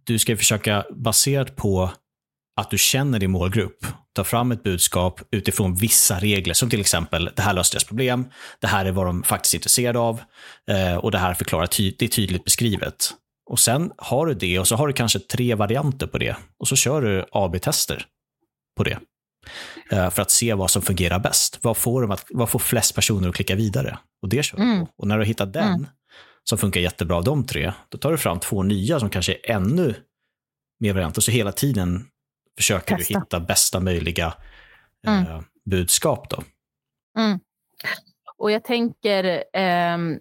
du 0.04 0.18
ska 0.18 0.32
ju 0.32 0.36
försöka, 0.36 0.84
baserat 0.90 1.56
på 1.56 1.90
att 2.60 2.70
du 2.70 2.78
känner 2.78 3.18
din 3.18 3.30
målgrupp, 3.30 3.86
ta 4.14 4.24
fram 4.24 4.52
ett 4.52 4.62
budskap 4.62 5.20
utifrån 5.30 5.74
vissa 5.74 6.18
regler, 6.18 6.54
som 6.54 6.70
till 6.70 6.80
exempel 6.80 7.30
det 7.36 7.42
här 7.42 7.52
löser 7.54 7.74
deras 7.74 7.84
problem, 7.84 8.24
det 8.60 8.66
här 8.66 8.84
är 8.84 8.92
vad 8.92 9.06
de 9.06 9.22
faktiskt 9.22 9.54
är 9.54 9.58
intresserade 9.58 9.98
av 9.98 10.20
eh, 10.70 10.96
och 10.96 11.10
det 11.10 11.18
här 11.18 11.34
förklarar 11.34 11.66
ty- 11.66 11.94
det 11.98 12.04
är 12.04 12.08
tydligt 12.08 12.44
beskrivet. 12.44 13.10
Och 13.50 13.60
sen 13.60 13.90
har 13.98 14.26
du 14.26 14.34
det 14.34 14.58
och 14.58 14.68
så 14.68 14.76
har 14.76 14.86
du 14.86 14.92
kanske 14.92 15.18
tre 15.18 15.54
varianter 15.54 16.06
på 16.06 16.18
det 16.18 16.36
och 16.58 16.68
så 16.68 16.76
kör 16.76 17.02
du 17.02 17.24
AB-tester 17.32 18.04
på 18.76 18.84
det. 18.84 18.98
Eh, 19.90 20.10
för 20.10 20.22
att 20.22 20.30
se 20.30 20.54
vad 20.54 20.70
som 20.70 20.82
fungerar 20.82 21.18
bäst. 21.18 21.58
Vad 21.62 21.76
får, 21.76 22.02
de 22.02 22.10
att, 22.10 22.26
vad 22.30 22.48
får 22.50 22.58
flest 22.58 22.94
personer 22.94 23.28
att 23.28 23.34
klicka 23.34 23.54
vidare? 23.54 23.98
Och 24.22 24.28
det 24.28 24.42
kör 24.42 24.58
Mm. 24.58 24.86
på. 24.86 24.92
Och 24.96 25.08
när 25.08 25.16
du 25.16 25.20
har 25.20 25.26
hittat 25.26 25.52
den, 25.52 25.68
Mm. 25.74 25.86
som 26.44 26.58
funkar 26.58 26.80
jättebra 26.80 27.16
av 27.16 27.24
de 27.24 27.46
tre, 27.46 27.72
då 27.88 27.98
tar 27.98 28.10
du 28.10 28.18
fram 28.18 28.40
två 28.40 28.62
nya 28.62 29.00
som 29.00 29.10
kanske 29.10 29.32
är 29.32 29.50
ännu 29.50 29.94
mer 30.80 30.92
varianter. 30.92 31.20
Så 31.20 31.30
hela 31.30 31.52
tiden 31.52 32.06
försöker 32.56 32.96
Testa. 32.96 33.14
du 33.14 33.20
hitta 33.20 33.40
bästa 33.40 33.80
möjliga 33.80 34.34
eh, 35.06 35.30
Mm. 35.30 35.44
budskap. 35.70 36.30
Då. 36.30 36.42
Och 38.38 38.50
jag 38.50 38.64
tänker 38.64 39.44
ehm, 39.52 40.18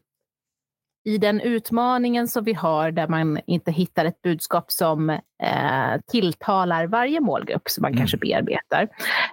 i 1.10 1.18
den 1.18 1.42
utmaningen 1.42 2.28
som 2.28 2.44
vi 2.44 2.54
har 2.54 2.92
där 2.92 3.08
man 3.08 3.40
inte 3.48 3.72
hittar 3.72 4.06
ett 4.06 4.22
budskap 4.22 4.72
som 4.72 5.10
eh, 5.10 6.02
tilltalar 6.12 6.88
varje 6.88 7.20
målgrupp 7.20 7.70
som 7.70 7.82
man 7.82 7.92
Mm. 7.92 7.98
kanske 8.00 8.18
bearbetar, 8.18 8.88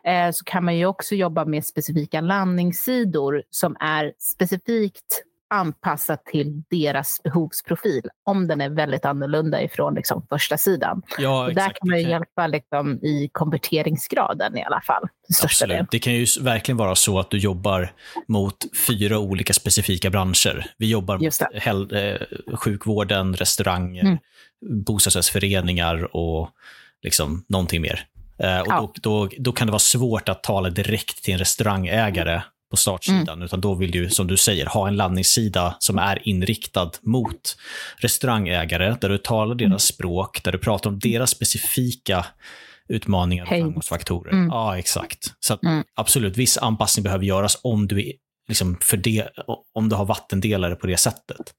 eh, 0.04 0.30
så 0.32 0.44
kan 0.44 0.64
man 0.64 0.76
ju 0.76 0.86
också 0.86 1.14
jobba 1.14 1.44
med 1.44 1.64
specifika 1.64 2.20
landningssidor 2.20 3.42
som 3.50 3.76
är 3.80 4.12
specifikt 4.18 5.22
anpassat 5.50 6.24
till 6.24 6.62
deras 6.70 7.20
behovsprofil, 7.24 8.02
om 8.24 8.46
den 8.48 8.60
är 8.60 8.70
väldigt 8.70 9.04
annorlunda 9.04 9.62
ifrån 9.62 9.94
liksom, 9.94 10.26
första 10.28 10.58
sidan. 10.58 11.02
Ja, 11.18 11.44
Och 11.46 11.54
där 11.54 11.68
kan 11.70 11.88
man 11.88 11.98
ju 12.00 12.08
hjälpa 12.08 12.46
liksom, 12.46 12.92
i 13.04 13.28
konverteringsgraden 13.32 14.58
i 14.58 14.62
alla 14.64 14.80
fall. 14.80 15.02
del. 15.02 15.44
Absolut. 15.44 15.90
Det 15.90 15.98
kan 15.98 16.14
ju 16.14 16.26
verkligen 16.40 16.76
vara 16.76 16.94
så 16.94 17.18
att 17.18 17.30
du 17.30 17.38
jobbar 17.38 17.92
mot 18.28 18.56
fyra 18.86 19.18
olika 19.18 19.52
specifika 19.52 20.10
branscher. 20.10 20.66
Vi 20.78 20.90
jobbar 20.90 21.18
mot 21.18 21.40
häl- 21.62 21.92
eh, 22.50 22.56
sjukvården, 22.56 23.34
restauranger, 23.36 24.02
Mm. 24.02 24.18
bostadsrättsföreningar 24.84 26.16
och 26.16 26.50
liksom 27.02 27.44
någonting 27.48 27.82
mer. 27.82 28.00
Eh, 28.38 28.60
och 28.60 28.66
Ja. 28.68 28.92
då, 28.94 29.26
då, 29.26 29.28
då 29.38 29.52
kan 29.52 29.66
det 29.66 29.70
vara 29.70 29.78
svårt 29.78 30.28
att 30.28 30.42
tala 30.42 30.70
direkt 30.70 31.24
till 31.24 31.32
en 31.32 31.38
restaurangägare 31.38 32.42
på 32.76 32.80
startsidan, 32.80 33.28
Mm. 33.28 33.42
utan 33.42 33.60
då 33.60 33.74
vill 33.74 33.90
du, 33.90 34.10
som 34.10 34.26
du 34.26 34.36
säger, 34.36 34.66
ha 34.66 34.88
en 34.88 34.96
landningssida 34.96 35.76
som 35.78 35.98
är 35.98 36.28
inriktad 36.28 36.90
mot 37.02 37.56
restaurangägare, 37.96 38.96
där 39.00 39.08
du 39.08 39.18
talar 39.18 39.54
deras 39.54 39.66
Mm. 39.70 39.78
språk, 39.78 40.42
där 40.44 40.52
du 40.52 40.58
pratar 40.58 40.90
om 40.90 40.98
deras 40.98 41.30
specifika 41.30 42.26
utmaningar 42.88 43.44
och 43.44 43.48
framgångsfaktorer. 43.48 44.32
Mm. 44.32 44.48
Ja, 44.48 44.78
exakt. 44.78 45.34
Så 45.40 45.54
att, 45.54 45.62
Mm. 45.64 45.84
absolut, 45.94 46.36
viss 46.36 46.58
anpassning 46.58 47.02
behöver 47.04 47.24
göras 47.24 47.60
om 47.62 47.86
du, 47.88 48.06
är, 48.08 48.12
liksom, 48.48 48.78
för 48.80 48.96
det, 48.96 49.28
om 49.74 49.88
du 49.88 49.96
har 49.96 50.04
vattendelare 50.04 50.74
på 50.76 50.86
det 50.86 50.96
sättet. 50.96 51.54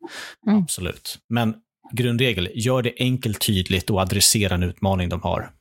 Mm. 0.48 0.60
Absolut. 0.64 1.18
Men 1.30 1.56
grundregel, 1.92 2.50
gör 2.56 2.82
det 2.82 2.94
enkelt, 3.00 3.42
tydligt 3.42 3.90
och 3.90 4.02
adressera 4.02 4.54
en 4.56 4.64
utmaning 4.64 5.10
de 5.10 5.22
har. 5.22 5.52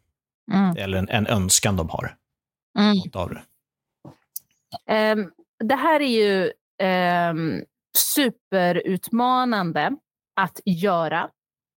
Mm. 0.52 0.76
Eller 0.76 0.98
en, 0.98 1.08
en 1.08 1.26
önskan 1.26 1.76
de 1.76 1.88
har 1.88 2.14
Mm. 2.78 2.96
av 3.12 3.36
det. 5.64 5.74
Här 5.74 6.00
är 6.00 6.06
ju 6.06 6.52
um, 7.30 7.64
superutmanande 7.96 9.96
att 10.36 10.60
göra, 10.64 11.30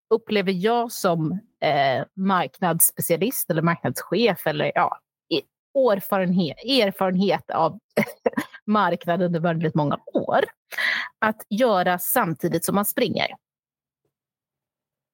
upplever 0.09 0.51
jag 0.51 0.91
som 0.91 1.31
eh, 1.61 2.05
marknadsspecialist 2.15 3.49
eller 3.49 3.61
marknadschef 3.61 4.47
eller 4.47 4.71
ja, 4.75 4.99
erfarenhet, 5.75 6.57
erfarenhet 6.57 7.51
av 7.51 7.79
marknaden 8.65 9.25
under 9.25 9.39
väldigt 9.39 9.75
många 9.75 9.99
år. 10.13 10.43
Att 11.19 11.45
göra 11.49 11.99
samtidigt 11.99 12.65
som 12.65 12.75
man 12.75 12.85
springer. 12.85 13.27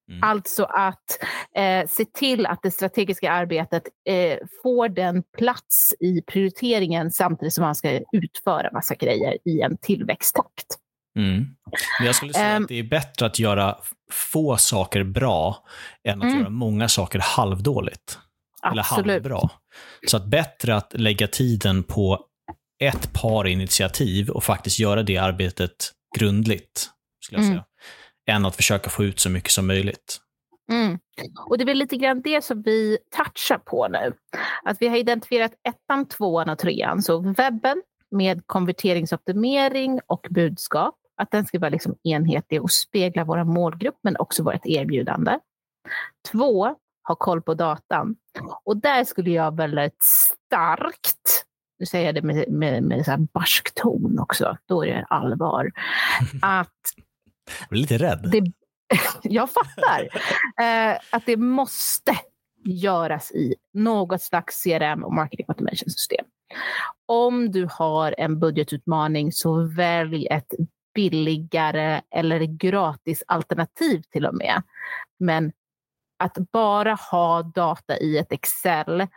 Mm. 0.09 0.23
Alltså 0.23 0.63
att 0.63 1.19
eh, 1.57 1.87
se 1.87 2.05
till 2.05 2.45
att 2.45 2.59
det 2.63 2.71
strategiska 2.71 3.31
arbetet 3.31 3.83
eh, 4.09 4.37
får 4.63 4.89
den 4.89 5.23
plats 5.37 5.93
i 5.99 6.21
prioriteringen 6.21 7.11
samtidigt 7.11 7.53
som 7.53 7.61
man 7.61 7.75
ska 7.75 7.99
utföra 8.11 8.71
massa 8.73 8.95
grejer 8.95 9.37
i 9.45 9.61
en 9.61 9.77
tillväxttakt. 9.77 10.65
Mm. 11.17 11.45
Men 11.99 12.05
jag 12.05 12.15
skulle 12.15 12.33
säga 12.33 12.45
Ehm. 12.45 12.63
att 12.63 12.69
det 12.69 12.79
är 12.79 12.83
bättre 12.83 13.25
att 13.25 13.39
göra 13.39 13.77
få 14.11 14.57
saker 14.57 15.03
bra 15.03 15.65
än 16.07 16.21
att 16.21 16.25
Mm. 16.25 16.39
göra 16.39 16.49
många 16.49 16.87
saker 16.87 17.19
halvdåligt. 17.19 18.19
Eller 18.71 18.83
halvbra. 18.83 19.49
Så 20.07 20.17
att 20.17 20.25
bättre 20.25 20.75
att 20.75 20.93
lägga 20.93 21.27
tiden 21.27 21.83
på 21.83 22.25
ett 22.83 23.13
par 23.13 23.47
initiativ 23.47 24.29
och 24.29 24.43
faktiskt 24.43 24.79
göra 24.79 25.03
det 25.03 25.17
arbetet 25.17 25.91
grundligt, 26.17 26.89
skulle 27.23 27.39
jag 27.41 27.45
Mm. 27.45 27.53
säga, 27.57 27.65
än 28.35 28.45
att 28.45 28.55
försöka 28.55 28.89
få 28.89 29.03
ut 29.03 29.19
så 29.19 29.29
mycket 29.29 29.51
som 29.51 29.67
möjligt. 29.67 30.17
Mm. 30.71 30.99
Och 31.45 31.57
det 31.57 31.71
är 31.71 31.75
lite 31.75 31.97
grann 31.97 32.21
det 32.21 32.43
som 32.43 32.61
vi 32.61 32.97
touchar 33.15 33.57
på 33.57 33.87
nu. 33.87 34.13
Att 34.63 34.77
vi 34.81 34.87
har 34.87 34.97
identifierat 34.97 35.51
ettan, 35.63 36.07
tvåan 36.07 36.49
och 36.49 36.59
trean. 36.59 37.01
Så 37.01 37.19
webben 37.19 37.81
med 38.11 38.41
konverteringsoptimering 38.45 39.99
och 40.07 40.27
budskap. 40.29 40.95
Att 41.17 41.31
den 41.31 41.45
ska 41.45 41.59
vara 41.59 41.69
liksom 41.69 41.95
enhetlig 42.03 42.61
och 42.61 42.71
spegla 42.71 43.23
vår 43.23 43.43
målgrupp 43.43 43.99
men 44.03 44.17
också 44.17 44.43
vårt 44.43 44.65
erbjudande. 44.65 45.39
Två, 46.31 46.75
ha 47.07 47.15
koll 47.15 47.41
på 47.41 47.53
datan. 47.53 48.15
Och 48.63 48.77
där 48.77 49.03
skulle 49.03 49.29
jag 49.31 49.57
väldigt 49.57 50.03
starkt, 50.03 51.45
nu 51.79 51.85
säger 51.85 52.05
jag 52.05 52.15
det 52.15 52.21
med, 52.21 52.51
med, 52.51 52.83
med 52.83 53.05
så 53.05 53.11
här 53.11 53.27
barsk 53.33 53.73
ton 53.75 54.19
också, 54.19 54.57
då 54.65 54.85
är 54.85 54.93
det 54.93 55.05
allvar, 55.09 55.71
att 56.41 56.69
Jag 57.59 57.69
blir 57.69 57.81
lite 57.81 57.97
rädd. 57.97 58.29
det, 58.31 58.51
jag 59.23 59.49
fattar. 59.49 60.01
Eh, 60.61 60.99
att 61.11 61.25
det 61.25 61.37
måste 61.37 62.15
göras 62.65 63.31
i 63.31 63.55
något 63.73 64.21
slags 64.21 64.63
CRM 64.63 65.03
och 65.03 65.13
marketing 65.13 65.45
automation 65.47 65.89
system. 65.89 66.25
Om 67.05 67.51
du 67.51 67.67
har 67.71 68.15
en 68.17 68.39
budgetutmaning 68.39 69.31
så 69.31 69.67
välj 69.75 70.27
ett 70.27 70.53
billigare 70.95 72.01
eller 72.15 72.39
gratis 72.39 73.23
alternativ 73.27 74.01
till 74.11 74.25
och 74.25 74.35
med. 74.35 74.63
Men 75.19 75.51
att 76.19 76.37
bara 76.51 76.93
ha 76.93 77.43
data 77.43 77.97
i 77.97 78.17
ett 78.17 78.31
Excel, 78.31 79.07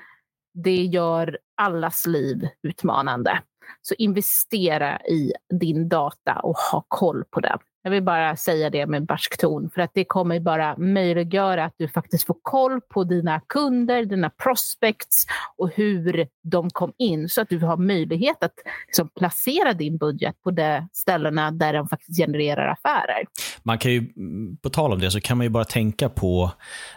det 0.54 0.84
gör 0.84 1.38
allas 1.56 2.06
liv 2.06 2.48
utmanande. 2.62 3.42
Så 3.82 3.94
investera 3.94 5.00
i 5.00 5.32
din 5.60 5.88
data 5.88 6.40
och 6.42 6.56
ha 6.56 6.84
koll 6.88 7.24
på 7.30 7.40
den. 7.40 7.58
Jag 7.88 7.90
vill 7.90 8.02
bara 8.02 8.36
säga 8.36 8.70
det 8.70 8.86
med 8.86 9.06
barsk 9.06 9.38
ton, 9.38 9.70
för 9.74 9.80
att 9.80 9.90
det 9.94 10.04
kommer 10.04 10.40
bara 10.40 10.76
möjliggöra 10.76 11.64
att 11.64 11.74
du 11.78 11.88
faktiskt 11.88 12.26
får 12.26 12.36
koll 12.42 12.80
på 12.80 13.04
dina 13.04 13.40
kunder, 13.40 14.04
dina 14.04 14.30
prospects 14.30 15.26
och 15.56 15.70
hur 15.74 16.28
de 16.42 16.70
kom 16.70 16.92
in, 16.98 17.28
så 17.28 17.40
att 17.40 17.48
du 17.48 17.58
har 17.58 17.76
möjlighet 17.76 18.44
att 18.44 18.52
liksom, 18.86 19.08
placera 19.18 19.72
din 19.72 19.96
budget 19.96 20.42
på 20.42 20.50
de 20.50 20.88
ställena 20.92 21.50
där 21.50 21.72
de 21.72 21.88
faktiskt 21.88 22.18
genererar 22.18 22.68
affärer. 22.68 23.26
Man 23.62 23.78
kan 23.78 23.92
ju, 23.92 23.98
mm, 23.98 24.56
på 24.56 24.70
tal 24.70 24.92
om 24.92 25.00
det, 25.00 25.10
så 25.10 25.20
kan 25.20 25.36
man 25.36 25.44
ju 25.44 25.50
bara 25.50 25.64
tänka 25.64 26.08
på 26.08 26.52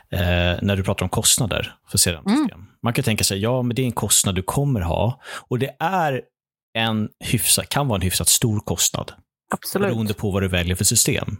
eh, 0.10 0.20
när 0.62 0.76
du 0.76 0.84
pratar 0.84 1.06
om 1.06 1.10
kostnader 1.10 1.76
för 1.88 1.98
CRM-system. 1.98 2.66
Man 2.82 2.94
kan 2.94 3.04
tänka 3.04 3.24
sig, 3.24 3.40
ja, 3.40 3.62
men 3.62 3.76
det 3.76 3.82
är 3.82 3.86
en 3.86 3.92
kostnad 3.92 4.36
du 4.36 4.42
kommer 4.42 4.82
ha 4.82 5.22
och 5.50 5.60
det 5.60 5.76
är 5.80 6.22
en 6.74 7.10
hyfsat, 7.24 7.70
kan 7.70 7.88
vara 7.88 7.96
en 7.96 8.02
hyfsat 8.02 8.28
stor 8.28 8.60
kostnad 8.60 9.12
Absolut. 9.52 9.88
Beroende 9.88 10.14
på 10.14 10.32
vad 10.32 10.44
du 10.44 10.48
väljer 10.48 10.76
för 10.76 10.86
system. 10.86 11.38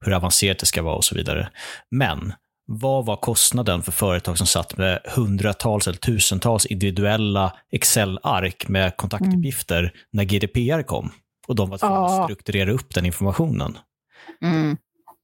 Hur 0.00 0.12
avancerat 0.12 0.58
det 0.58 0.66
ska 0.66 0.82
vara 0.82 0.96
och 0.96 1.04
så 1.04 1.14
vidare. 1.14 1.48
Men 1.90 2.32
vad 2.66 3.06
var 3.06 3.16
kostnaden 3.16 3.82
för 3.82 3.92
företag 3.92 4.38
som 4.38 4.46
satt 4.46 4.76
med 4.76 5.00
hundratals 5.04 5.86
eller 5.86 5.98
tusentals 5.98 6.66
individuella 6.66 7.52
Excel-ark 7.72 8.68
med 8.68 8.96
kontaktuppgifter 8.96 9.78
mm. 9.78 9.92
när 10.12 10.24
GDPR 10.24 10.82
kom? 10.82 11.10
Och 11.46 11.56
de 11.56 11.70
var 11.70 11.78
tvungna 11.78 12.04
att 12.04 12.24
strukturera 12.24 12.72
upp 12.72 12.94
den 12.94 13.06
informationen. 13.06 13.78
Mm. 14.42 14.76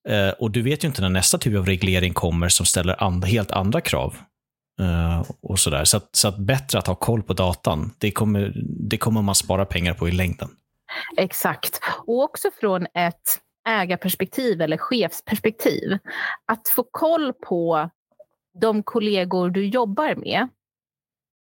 Eh, 0.08 0.30
och 0.30 0.50
du 0.50 0.62
vet 0.62 0.84
ju 0.84 0.88
inte 0.88 1.02
när 1.02 1.08
nästa 1.08 1.38
typ 1.38 1.56
av 1.56 1.66
reglering 1.66 2.14
kommer 2.14 2.48
som 2.48 2.66
ställer 2.66 3.02
and 3.02 3.24
helt 3.24 3.50
andra 3.50 3.80
krav. 3.80 4.16
Uh, 4.80 5.24
och 5.42 5.58
sådär. 5.58 5.84
Så, 5.84 5.96
att, 5.96 6.08
så 6.12 6.28
att 6.28 6.38
bättre 6.38 6.78
att 6.78 6.86
ha 6.86 6.94
koll 6.94 7.22
på 7.22 7.32
datan, 7.32 7.90
det 7.98 8.10
kommer, 8.10 8.52
det 8.64 8.98
kommer 8.98 9.22
man 9.22 9.34
spara 9.34 9.64
pengar 9.64 9.94
på 9.94 10.08
i 10.08 10.12
längden. 10.12 10.48
Exakt. 11.16 11.80
Och 12.06 12.22
också 12.22 12.50
från 12.50 12.86
ett 12.94 13.40
ägarperspektiv 13.68 14.60
eller 14.60 14.76
chefsperspektiv. 14.76 15.98
Att 16.46 16.68
få 16.68 16.82
koll 16.90 17.32
på 17.32 17.90
de 18.60 18.82
kollegor 18.82 19.50
du 19.50 19.66
jobbar 19.66 20.14
med. 20.14 20.48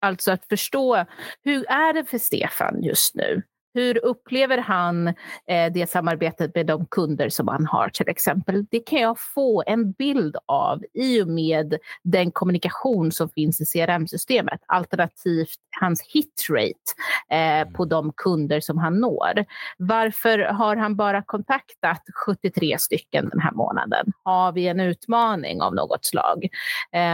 Alltså 0.01 0.33
att 0.33 0.47
förstå, 0.49 1.05
hur 1.43 1.71
är 1.71 1.93
det 1.93 2.05
för 2.05 2.19
Stefan 2.19 2.83
just 2.83 3.15
nu? 3.15 3.43
Hur 3.77 4.05
upplever 4.05 4.59
han 4.59 5.09
eh, 5.47 5.73
det 5.73 5.91
samarbetet 5.91 6.55
med 6.55 6.67
de 6.67 6.87
kunder 6.87 7.29
som 7.29 7.49
han 7.49 7.67
har 7.67 7.89
till 7.89 8.09
exempel? 8.09 8.67
Det 8.71 8.81
kan 8.81 9.01
jag 9.01 9.17
få 9.35 9.63
en 9.67 9.93
bild 9.93 10.37
av 10.47 10.85
i 10.95 11.23
och 11.23 11.29
med 11.29 11.79
den 12.03 12.31
kommunikation 12.31 13.13
som 13.13 13.29
finns 13.29 13.61
i 13.61 13.65
CRM-systemet, 13.65 14.61
alternativt 14.67 15.59
hans 15.81 16.03
hitrate 16.03 16.93
eh, 17.31 17.61
mm. 17.61 17.73
på 17.73 17.85
de 17.85 18.13
kunder 18.17 18.61
som 18.61 18.79
han 18.79 19.01
når. 19.01 19.45
Varför 19.79 20.39
har 20.39 20.77
han 20.77 20.97
bara 20.97 21.23
kontaktat 21.23 22.03
73 22.27 22.79
stycken 22.79 23.29
den 23.29 23.41
här 23.41 23.53
månaden? 23.53 24.13
Har 24.23 24.53
vi 24.53 24.69
en 24.69 24.81
utmaning 24.81 25.63
av 25.63 25.75
något 25.75 26.05
slag? 26.05 26.49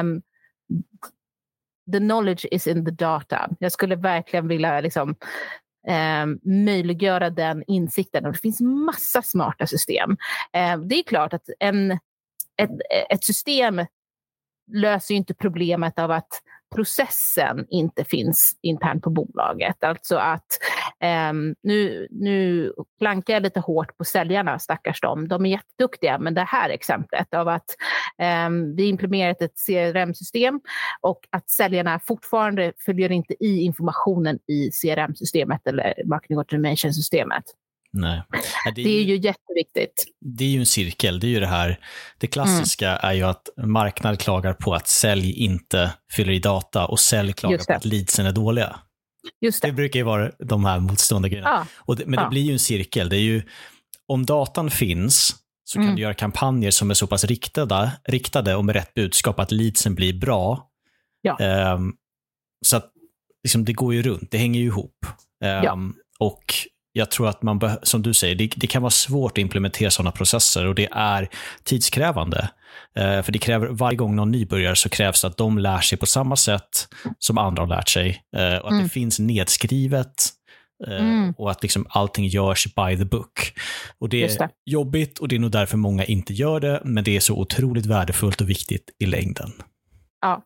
Um, 0.01 0.23
the 1.93 1.99
knowledge 1.99 2.47
is 2.51 2.67
in 2.67 2.85
the 2.85 2.91
data. 2.91 3.51
Jag 3.59 3.73
skulle 3.73 3.97
verkligen 3.97 4.49
vilja 4.49 4.81
liksom, 4.81 5.15
eh, 5.87 6.27
möjliggöra 6.65 7.31
den 7.31 7.65
insikten. 7.67 8.27
Och 8.27 8.33
det 8.33 8.39
finns 8.39 8.61
massa 8.61 9.23
smarta 9.23 9.67
system. 9.67 10.17
Eh, 10.53 10.79
det 10.79 10.95
är 10.95 11.03
klart 11.03 11.33
att 11.33 11.49
en, 11.59 11.93
ett, 12.57 12.71
ett 13.11 13.25
system 13.25 13.87
löser 14.73 15.15
inte 15.15 15.35
problemet 15.35 15.99
av 15.99 16.11
att 16.11 16.43
processen 16.75 17.67
inte 17.71 18.05
finns 18.05 18.59
internt 18.63 19.03
på 19.03 19.11
bolaget. 19.11 19.85
Alltså 19.85 20.17
att 20.17 20.59
eh, 21.01 21.33
nu, 21.63 22.09
nu 22.11 22.73
klankar 22.99 23.35
jag 23.35 23.43
lite 23.43 23.61
hårt 23.61 23.97
på 23.97 24.05
säljarna, 24.05 24.59
stackars 24.59 25.01
dem. 25.01 25.29
De 25.29 25.47
är 25.47 25.51
jätteduktiga, 25.51 26.19
men 26.19 26.35
det 26.35 26.45
här 26.45 26.71
exemplet 26.71 27.35
av 27.35 27.49
att 27.49 27.77
eh, 28.19 28.51
vi 28.77 28.89
implementerat 28.89 29.43
ett 29.43 29.67
CRM-system 29.67 30.61
och 31.01 31.21
att 31.31 31.51
säljarna 31.51 32.01
fortfarande 32.07 32.73
följer 32.87 33.13
inte 33.13 33.45
i 33.45 33.61
informationen 33.61 34.39
i 34.47 34.71
CRM-systemet 34.71 35.67
eller 35.67 35.95
marketing 36.07 36.39
automation-systemet. 36.39 37.45
Nej. 37.93 38.23
Det 38.75 38.81
är, 38.81 38.85
det 38.85 38.91
är 38.91 39.03
ju 39.03 39.17
jätteviktigt. 39.17 40.05
Det 40.21 40.45
är 40.45 40.49
ju 40.49 40.59
en 40.59 40.67
cirkel. 40.67 41.21
Det 41.21 41.27
är 41.27 41.29
ju 41.29 41.41
det 41.41 41.47
här, 41.47 41.79
det 42.19 42.27
klassiska 42.27 42.89
mm. 42.89 43.11
är 43.11 43.13
ju 43.13 43.23
att 43.23 43.49
marknad 43.57 44.21
klagar 44.21 44.53
på 44.53 44.75
att 44.75 44.89
sälj 44.89 45.33
inte 45.33 45.93
fyller 46.13 46.33
i 46.33 46.39
data 46.39 46.87
och 46.87 47.01
sälj 47.01 47.33
klagar 47.33 47.59
på 47.59 47.73
att 47.73 47.85
leadsen 47.85 48.27
är 48.27 48.33
dåliga. 48.33 48.81
Just 49.41 49.63
det. 49.63 49.69
det 49.69 49.73
brukar 49.73 50.01
ju 50.01 50.05
vara 50.05 50.31
de 50.39 50.65
här 50.65 50.81
motstående 50.81 51.29
grejerna. 51.29 51.51
Ja. 51.51 51.67
Och 51.79 51.97
det, 51.97 52.07
men 52.07 52.25
det 52.25 52.31
blir 52.31 52.43
ju 52.43 52.53
en 52.53 52.59
cirkel. 52.59 53.09
Det 53.09 53.17
är 53.17 53.21
ju, 53.21 53.43
om 54.07 54.27
datan 54.27 54.71
finns 54.71 55.37
så 55.65 55.79
kan 55.79 55.83
mm. 55.83 55.97
du 55.97 56.03
göra 56.03 56.15
kampanjer 56.15 56.71
som 56.71 56.91
är 56.91 56.95
så 56.95 57.07
pass 57.07 57.25
riktade, 57.25 57.93
riktade 58.05 58.55
och 58.55 58.65
med 58.65 58.75
rätt 58.75 58.95
budskap 58.95 59.41
att 59.41 59.53
leadsen 59.53 59.95
blir 59.95 60.13
bra. 60.13 60.69
Ja. 61.21 61.75
Um, 61.75 61.97
så 62.67 62.77
att 62.77 62.93
liksom, 63.43 63.65
det 63.65 63.73
går 63.73 63.95
ju 63.95 64.03
runt, 64.03 64.31
det 64.31 64.39
hänger 64.39 64.61
ju 64.61 64.67
ihop. 64.67 65.07
Um, 65.45 65.49
ja. 65.49 65.79
Och 66.19 66.45
jag 66.93 67.11
tror 67.11 67.29
att 67.29 67.43
man, 67.43 67.61
som 67.83 68.03
du 68.03 68.15
säger, 68.15 68.35
det, 68.35 68.51
det, 68.57 68.67
kan 68.67 68.83
vara 68.83 68.91
svårt 68.91 69.33
att 69.33 69.39
implementera 69.39 69.91
sådana 69.91 70.13
processer 70.13 70.67
och 70.67 70.75
det 70.75 70.89
är 70.93 71.29
tidskrävande. 71.65 72.51
Eh, 72.97 73.23
för 73.23 73.33
det 73.33 73.39
kräver, 73.39 73.67
varje 73.67 73.97
gång 73.97 74.17
någon 74.17 74.31
nybörjare 74.31 74.77
så 74.77 74.89
krävs 74.89 75.23
det 75.23 75.29
att 75.29 75.37
de 75.37 75.59
lär 75.59 75.81
sig 75.81 75.99
på 75.99 76.07
samma 76.07 76.37
sätt 76.37 76.89
som 77.19 77.39
andra 77.39 77.63
har 77.63 77.69
lärt 77.69 77.89
sig. 77.89 78.23
Eh, 78.37 78.57
och 78.57 78.67
att 78.67 78.73
mm. 78.73 78.83
det 78.83 78.89
finns 78.89 79.19
nedskrivet 79.19 80.15
eh, 80.87 81.01
mm. 81.01 81.35
och 81.39 81.51
att 81.51 81.63
liksom 81.63 81.87
allting 81.89 82.27
görs 82.27 82.75
by 82.75 82.97
the 82.97 83.05
book. 83.05 83.53
Och 83.99 84.09
det 84.09 84.25
är 84.25 84.39
det. 84.39 84.49
jobbigt 84.65 85.19
och 85.19 85.29
det 85.29 85.37
är 85.37 85.41
nog 85.41 85.51
därför 85.51 85.77
många 85.77 86.05
inte 86.05 86.33
gör 86.33 86.61
det, 86.61 86.83
men 86.85 87.05
det 87.05 87.17
är 87.17 87.21
så 87.21 87.39
otroligt 87.39 87.87
värdefullt 87.87 88.41
och 88.41 88.51
viktigt 88.51 88.91
i 88.99 89.07
längden. 89.07 89.53
Ja, 90.21 90.43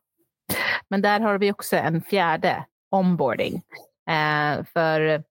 men 0.90 1.02
där 1.02 1.20
har 1.20 1.38
vi 1.38 1.52
också 1.52 1.76
en 1.76 2.02
fjärde 2.02 2.64
onboarding. 2.90 3.62
Eh, 4.10 4.64
för 4.72 5.22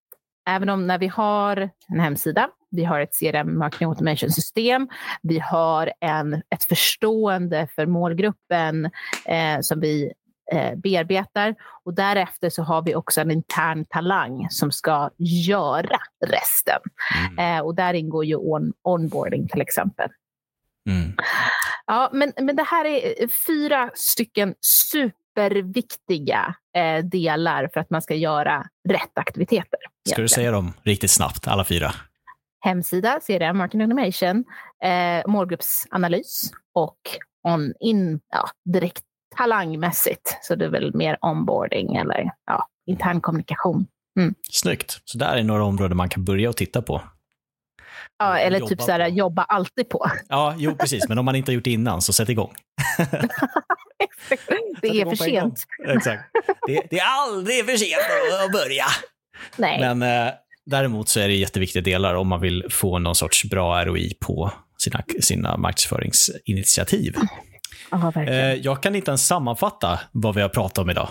även 0.46 0.70
om 0.70 0.88
när 0.88 0.98
vi 0.98 1.08
har 1.08 1.70
en 1.88 2.00
hemsida, 2.00 2.50
vi 2.72 2.84
har 2.84 3.00
ett 3.00 3.20
CRM 3.20 3.58
marketing 3.58 3.88
automation 3.88 4.32
system, 4.32 4.88
vi 5.22 5.40
har 5.40 5.94
en, 6.02 6.34
ett 6.34 6.64
förstående 6.64 7.68
för 7.76 7.86
målgruppen 7.86 8.86
eh, 9.26 9.60
som 9.62 9.80
vi 9.80 10.12
eh, 10.52 10.76
bearbetar 10.76 11.56
och 11.84 11.94
därefter 11.94 12.50
så 12.50 12.64
har 12.64 12.82
vi 12.82 12.96
också 12.96 13.22
en 13.22 13.32
intern 13.32 13.86
talang 13.86 14.48
som 14.50 14.72
ska 14.72 15.10
göra 15.18 16.00
resten. 16.26 16.82
Mm. 17.30 17.58
Eh, 17.58 17.66
och 17.66 17.76
där 17.76 17.94
ingår 17.94 18.26
ju 18.26 18.36
on, 18.36 18.74
onboarding 18.82 19.48
till 19.48 19.62
exempel. 19.62 20.10
Mm. 20.90 21.14
Ja, 21.88 22.10
men, 22.14 22.34
men 22.42 22.56
det 22.56 22.64
här 22.64 22.86
är 22.86 23.28
fyra 23.48 23.92
stycken 23.94 24.56
superviktiga 25.36 26.56
eh, 26.78 27.06
delar 27.06 27.70
för 27.74 27.80
att 27.80 27.90
man 27.90 28.02
ska 28.02 28.16
göra 28.16 28.66
rätt 28.90 29.12
aktiviteter. 29.18 29.80
Ska 30.10 30.22
du 30.22 30.28
säga 30.28 30.52
dem 30.52 30.74
riktigt 30.84 31.12
snabbt, 31.12 31.48
alla 31.48 31.64
fyra? 31.64 31.92
Hemsida, 32.66 33.20
CRM, 33.28 33.58
Marketing 33.58 33.82
Automation, 33.82 34.46
eh, 34.84 35.32
målgruppsanalys 35.32 36.52
och 36.74 36.98
on, 37.48 37.74
in, 37.80 38.20
ja, 38.30 38.50
direkt 38.74 39.04
talangmässigt. 39.38 40.38
Så 40.42 40.56
det 40.56 40.66
är 40.66 40.70
väl 40.70 40.96
mer 40.96 41.18
onboarding 41.22 41.96
eller 41.96 42.32
ja, 42.46 42.68
intern 42.86 43.22
kommunikation. 43.22 43.88
Mm. 44.20 44.36
Snyggt. 44.52 45.02
Så 45.06 45.18
där 45.18 45.38
är 45.38 45.44
några 45.44 45.64
områden 45.64 45.98
man 45.98 46.10
kan 46.10 46.26
börja 46.26 46.50
och 46.50 46.58
titta 46.58 46.82
på. 46.82 47.02
Ja, 48.18 48.38
eller 48.38 48.60
typ 48.60 48.82
så 48.82 48.92
här, 48.92 49.08
jobba 49.08 49.44
alltid 49.44 49.90
på. 49.90 50.12
Ja, 50.30 50.56
jo 50.58 50.76
precis. 50.76 51.10
Men 51.10 51.18
om 51.18 51.26
man 51.26 51.36
inte 51.36 51.52
har 51.52 51.54
gjort 51.54 51.64
det 51.64 51.72
innan, 51.72 52.02
så 52.02 52.14
sätt 52.14 52.30
igång. 52.30 52.54
det 54.82 55.02
är 55.02 55.06
för 55.06 55.16
sent. 55.16 55.66
Exakt. 55.88 56.24
Det, 56.68 56.82
det, 56.90 57.00
är 57.00 57.06
aldrig 57.06 57.66
för 57.66 57.78
sent 57.78 58.02
att 58.46 58.52
börja. 58.52 58.86
Nej. 59.56 59.80
Men 59.80 60.28
eh, 60.28 60.34
däremot 60.66 61.10
så 61.10 61.20
är 61.20 61.28
det 61.28 61.36
jätteviktiga 61.36 61.82
delar 61.82 62.16
om 62.16 62.28
man 62.28 62.42
vill 62.42 62.66
få 62.70 63.00
någon 63.00 63.16
sorts 63.16 63.46
bra 63.46 63.86
ROI 63.86 64.14
på 64.20 64.52
sina, 64.78 65.04
sina 65.22 65.58
marknadsföringsinitiativ. 65.58 67.16
Ja, 67.92 68.14
eh, 68.16 68.54
jag 68.54 68.84
kan 68.84 68.96
inte 68.96 69.12
ens 69.12 69.28
sammanfatta 69.28 70.00
vad 70.12 70.36
vi 70.36 70.42
har 70.42 70.50
pratat 70.50 70.78
om 70.78 70.90
idag. 70.90 71.10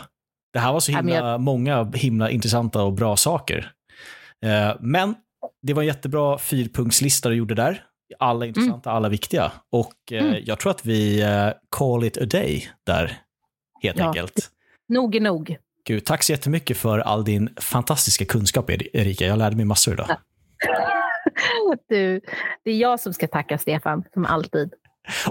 Det 0.52 0.58
här 0.58 0.72
var 0.72 0.80
så 0.80 0.92
himla 0.92 1.14
jag... 1.14 1.40
många 1.40 1.90
himla 1.94 2.30
intressanta 2.30 2.82
och 2.82 2.92
bra 2.92 3.16
saker. 3.16 3.72
Eh, 4.44 4.76
men 4.80 5.14
det 5.62 5.72
var 5.72 5.82
en 5.82 5.86
jättebra 5.86 6.38
fyrpunktslista 6.38 7.28
du 7.28 7.34
gjorde 7.34 7.54
där. 7.54 7.82
Alla 8.18 8.46
intressanta, 8.46 8.90
mm. 8.90 8.96
alla 8.96 9.08
viktiga. 9.08 9.52
Och 9.70 10.12
eh, 10.12 10.24
mm. 10.24 10.42
jag 10.46 10.60
tror 10.60 10.70
att 10.70 10.86
vi 10.86 11.22
eh, 11.22 11.50
call 11.70 12.04
it 12.04 12.16
a 12.16 12.24
day 12.24 12.68
där, 12.86 13.18
helt 13.82 13.98
ja. 13.98 14.06
enkelt. 14.06 14.50
Nog 14.88 15.14
är 15.14 15.20
nog. 15.20 15.56
Gud, 15.86 16.04
tack 16.04 16.22
så 16.22 16.32
jättemycket 16.32 16.76
för 16.76 16.98
all 16.98 17.24
din 17.24 17.54
fantastiska 17.56 18.24
kunskap, 18.24 18.70
Erika. 18.70 19.26
Jag 19.26 19.38
lärde 19.38 19.56
mig 19.56 19.64
massor 19.64 19.94
idag. 19.94 20.08
Du, 21.88 22.20
det 22.64 22.70
är 22.70 22.76
jag 22.76 23.00
som 23.00 23.14
ska 23.14 23.28
tacka 23.28 23.58
Stefan, 23.58 24.04
som 24.14 24.26
alltid. 24.26 24.72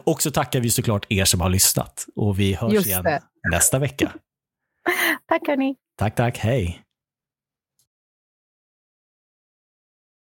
Och 0.04 0.22
så 0.22 0.32
tackar 0.32 0.60
vi 0.60 0.70
såklart 0.70 1.06
er 1.10 1.26
som 1.26 1.42
har 1.42 1.50
lyssnat. 1.50 2.08
Och 2.16 2.40
vi 2.40 2.54
hörs 2.54 2.86
igen 2.86 3.06
nästa 3.52 3.80
vecka. 3.80 4.12
tack 5.28 5.48
hörni. 5.48 5.76
Tack, 5.98 6.16
tack. 6.16 6.38
Hej. 6.38 6.83